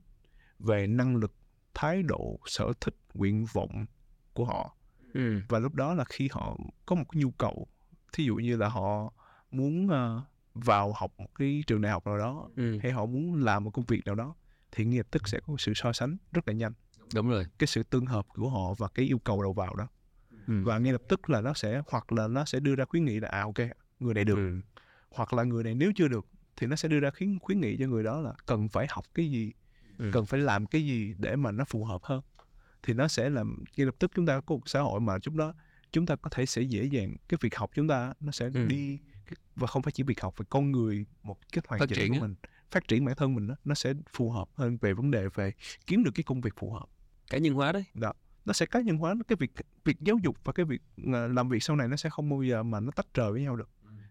[0.58, 1.34] về năng lực
[1.74, 3.86] thái độ sở thích nguyện vọng
[4.34, 4.76] của họ
[5.14, 5.40] Ừ.
[5.48, 6.56] và lúc đó là khi họ
[6.86, 7.66] có một cái nhu cầu
[8.12, 9.12] thí dụ như là họ
[9.50, 10.22] muốn ờ,
[10.54, 12.78] vào học một cái trường đại học nào đó Ừ.
[12.82, 14.34] hay họ muốn làm một công việc nào đó
[14.72, 16.72] thì lập tức sẽ có sự so sánh rất là nhanh
[17.14, 17.46] Đúng rồi.
[17.58, 19.88] cái sự tương hợp của họ và cái yêu cầu đầu vào đó
[20.46, 20.54] Ừ.
[20.64, 23.20] và ngay lập tức là nó sẽ hoặc là nó sẽ đưa ra khuyến nghị
[23.20, 23.68] là à ok
[24.00, 24.60] người này được Ừ.
[25.10, 26.26] hoặc là người này nếu chưa được
[26.56, 29.04] thì nó sẽ đưa ra khuyến khuyến nghị cho người đó là cần phải học
[29.14, 29.52] cái gì
[29.98, 30.10] Ừ.
[30.12, 32.20] cần phải làm cái gì để mà nó phù hợp hơn
[32.82, 35.36] thì nó sẽ làm ngay lập tức chúng ta có một xã hội mà chúng
[35.36, 35.54] đó
[35.92, 38.66] chúng ta có thể sẽ dễ dàng cái việc học chúng ta nó sẽ Ừ.
[38.66, 38.98] đi
[39.56, 42.12] và không phải chỉ việc học về con người một cách hoàn Phát chỉnh triển
[42.14, 42.34] của mình
[42.70, 45.52] phát triển bản thân mình đó, nó sẽ phù hợp hơn về vấn đề về
[45.86, 46.86] kiếm được cái công việc phù hợp
[47.30, 47.84] Cá nhân hóa đấy.
[48.44, 49.52] Nó sẽ cá nhân hóa cái việc
[49.84, 50.82] việc giáo dục và cái việc
[51.12, 53.42] ờ, làm việc sau này nó sẽ không bao giờ mà nó tách rời với
[53.42, 53.70] nhau được.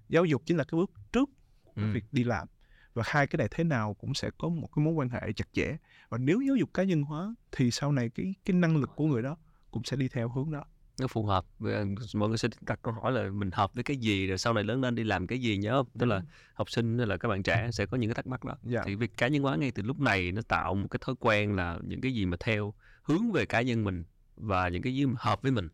[0.09, 1.29] Giáo dục chính là cái bước trước
[1.63, 1.91] của Ừ.
[1.93, 2.47] việc đi làm
[2.93, 5.47] và hai cái này thế nào cũng sẽ có một cái mối quan hệ chặt
[5.53, 5.77] chẽ
[6.09, 9.05] và nếu giáo dục cá nhân hóa thì sau này cái cái năng lực của
[9.05, 9.37] người đó
[9.71, 10.63] cũng sẽ đi theo hướng đó.
[10.99, 13.97] Nó phù hợp với mọi người sẽ đặt câu hỏi là mình hợp với cái
[13.97, 15.87] gì rồi sau này lớn lên đi làm cái gì nhớ không?
[15.99, 16.21] Tức là
[16.53, 18.55] học sinh hay là các bạn trẻ sẽ có những cái thắc mắc đó.
[18.63, 18.81] Dạ.
[18.85, 21.55] Thì việc cá nhân hóa ngay từ lúc này nó tạo một cái thói quen
[21.55, 22.73] là những cái gì mà theo
[23.03, 24.03] hướng về cá nhân mình
[24.35, 25.67] và những cái gì mà hợp với mình.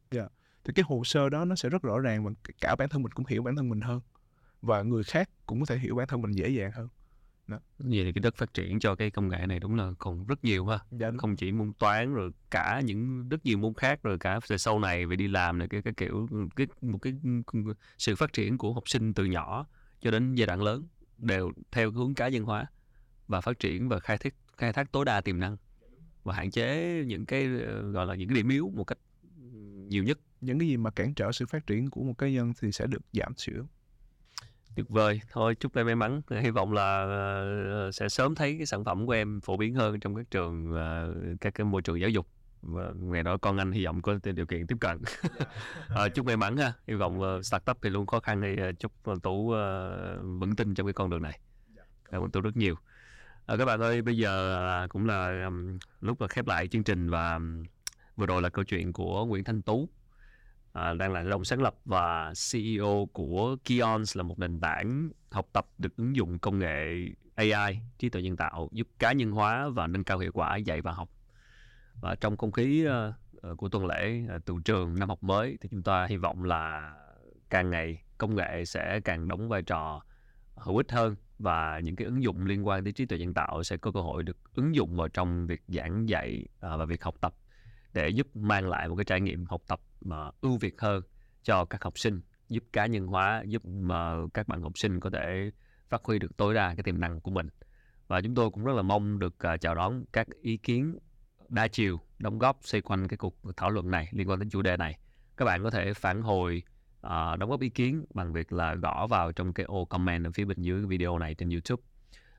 [0.63, 2.31] Thì cái hồ sơ đó nó sẽ rất rõ ràng và
[2.61, 4.01] cả bản thân mình cũng hiểu bản thân mình hơn.
[4.61, 6.87] Và người khác cũng có thể hiểu bản thân mình dễ dàng hơn.
[7.79, 10.43] Vậy thì cái đất phát triển cho cái công nghệ này đúng là còn rất
[10.43, 10.79] nhiều ha.
[10.91, 14.57] Dạ không chỉ môn toán rồi cả những rất nhiều môn khác rồi cả về
[14.57, 17.13] sau này về đi làm này cái cái kiểu cái một cái
[17.97, 19.65] sự phát triển của học sinh từ nhỏ
[20.01, 20.87] cho đến giai đoạn lớn
[21.17, 22.65] đều theo hướng cá nhân hóa
[23.27, 25.57] và phát triển và khai thác khai thác tối đa tiềm năng
[26.23, 28.97] và hạn chế những cái ờ, gọi là những cái điểm yếu một cách
[29.87, 30.19] nhiều nhất.
[30.41, 32.87] Những cái gì mà cản trở sự phát triển của một cá nhân thì sẽ
[32.87, 33.65] được giảm thiểu
[34.75, 35.21] tuyệt vời.
[35.31, 36.21] Thôi chúc em may mắn.
[36.29, 39.99] Hy vọng là ờ, sẽ sớm thấy cái sản phẩm của em phổ biến hơn
[39.99, 42.27] trong các trường ờ, các cái môi trường giáo dục.
[42.61, 44.97] Và ngày đó con anh hy vọng có điều kiện tiếp cận.
[45.89, 46.73] Ờ, chúc may mắn ha.
[46.87, 48.91] Hy vọng ờ, startup thì luôn khó khăn thì ờ, chúc
[49.23, 51.39] tú ờ, vững tin trong cái con đường này.
[52.11, 52.31] Cảm ơn.
[52.31, 52.75] Tú rất nhiều
[53.49, 56.83] À, các bạn ơi bây giờ là cũng là um, lúc mà khép lại chương
[56.83, 57.63] trình và um,
[58.15, 59.89] vừa rồi là câu chuyện của Nguyễn Thanh Tú
[60.73, 65.47] à, đang là đồng sáng lập và CEO của Kions là một nền tảng học
[65.53, 69.69] tập được ứng dụng công nghệ AI trí tuệ nhân tạo giúp cá nhân hóa
[69.69, 71.09] và nâng cao hiệu quả dạy và học.
[72.01, 75.69] Và trong không khí uh, của tuần lễ uh, từ trường năm học mới thì
[75.71, 76.93] chúng ta hy vọng là
[77.49, 80.01] càng ngày công nghệ sẽ càng đóng vai trò
[80.55, 83.63] hữu ích hơn và những cái ứng dụng liên quan tới trí tuệ nhân tạo
[83.63, 87.03] sẽ có cơ hội được ứng dụng vào trong việc giảng dạy à, và việc
[87.03, 87.33] học tập
[87.93, 91.03] để giúp mang lại một cái trải nghiệm học tập mà ưu việt hơn
[91.43, 95.09] cho các học sinh, giúp cá nhân hóa, giúp mà các bạn học sinh có
[95.09, 95.51] thể
[95.89, 97.47] phát huy được tối đa cái tiềm năng của mình.
[98.07, 100.99] Và chúng tôi cũng rất là mong được à, chào đón các ý kiến
[101.49, 104.61] đa chiều đóng góp xoay quanh cái cuộc thảo luận này liên quan đến chủ
[104.61, 104.99] đề này.
[105.37, 106.63] Các bạn có thể phản hồi
[107.07, 110.31] uh, đóng góp ý kiến bằng việc là gõ vào trong cái ô comment ở
[110.31, 111.83] phía bên dưới video này trên YouTube.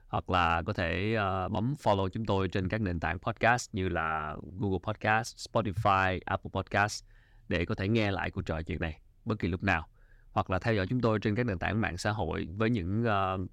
[0.07, 3.89] Hoặc là có thể uh, bấm follow chúng tôi trên các nền tảng podcast như
[3.89, 7.05] là Google Podcast, Spotify, Apple Podcast
[7.49, 9.87] để có thể nghe lại cuộc trò chuyện này bất kỳ lúc nào.
[10.33, 13.05] Hoặc là theo dõi chúng tôi trên các nền tảng mạng xã hội với những
[13.05, 13.51] uh,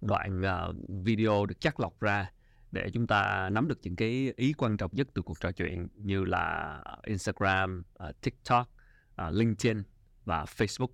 [0.00, 2.30] đoạn uh, video được chắt lọc ra
[2.72, 5.88] để chúng ta nắm được những cái ý quan trọng nhất từ cuộc trò chuyện
[5.96, 8.68] như là Instagram, uh, TikTok,
[9.26, 9.82] uh, LinkedIn
[10.24, 10.88] và Facebook.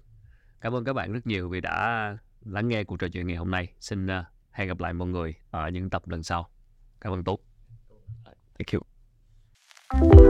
[0.61, 3.51] Cảm ơn các bạn rất nhiều vì đã lắng nghe cuộc trò chuyện ngày hôm
[3.51, 3.73] nay.
[3.81, 6.51] Xin uh, hẹn gặp lại mọi người ở những tập lần sau.
[7.01, 7.39] Cảm ơn Tốt.
[8.59, 10.30] Thank you.